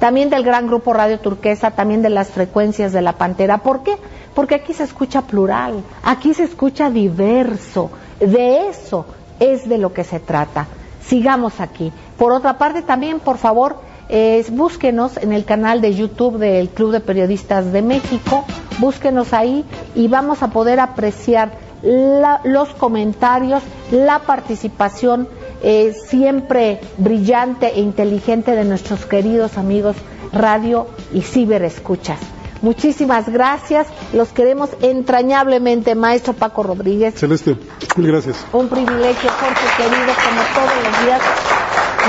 [0.00, 3.58] también del gran grupo Radio Turquesa, también de las frecuencias de la Pantera.
[3.58, 3.96] ¿Por qué?
[4.34, 7.90] Porque aquí se escucha plural, aquí se escucha diverso.
[8.18, 9.04] De eso
[9.40, 10.66] es de lo que se trata.
[11.04, 11.92] Sigamos aquí.
[12.18, 13.76] Por otra parte, también, por favor,
[14.08, 18.44] eh, búsquenos en el canal de YouTube del Club de Periodistas de México,
[18.78, 19.64] búsquenos ahí
[19.94, 25.28] y vamos a poder apreciar los comentarios, la participación
[25.62, 29.96] eh, siempre brillante e inteligente de nuestros queridos amigos
[30.32, 32.18] radio y ciberescuchas.
[32.66, 37.14] Muchísimas gracias, los queremos entrañablemente, maestro Paco Rodríguez.
[37.14, 37.56] Celeste,
[37.94, 38.44] mil gracias.
[38.52, 41.20] Un privilegio, Jorge querido, como todos los días.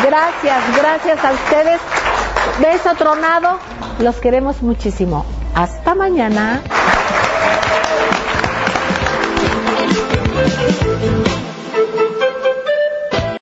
[0.03, 1.79] Gracias, gracias a ustedes.
[2.59, 3.59] Beso tronado.
[3.99, 5.27] Los queremos muchísimo.
[5.53, 6.63] Hasta mañana.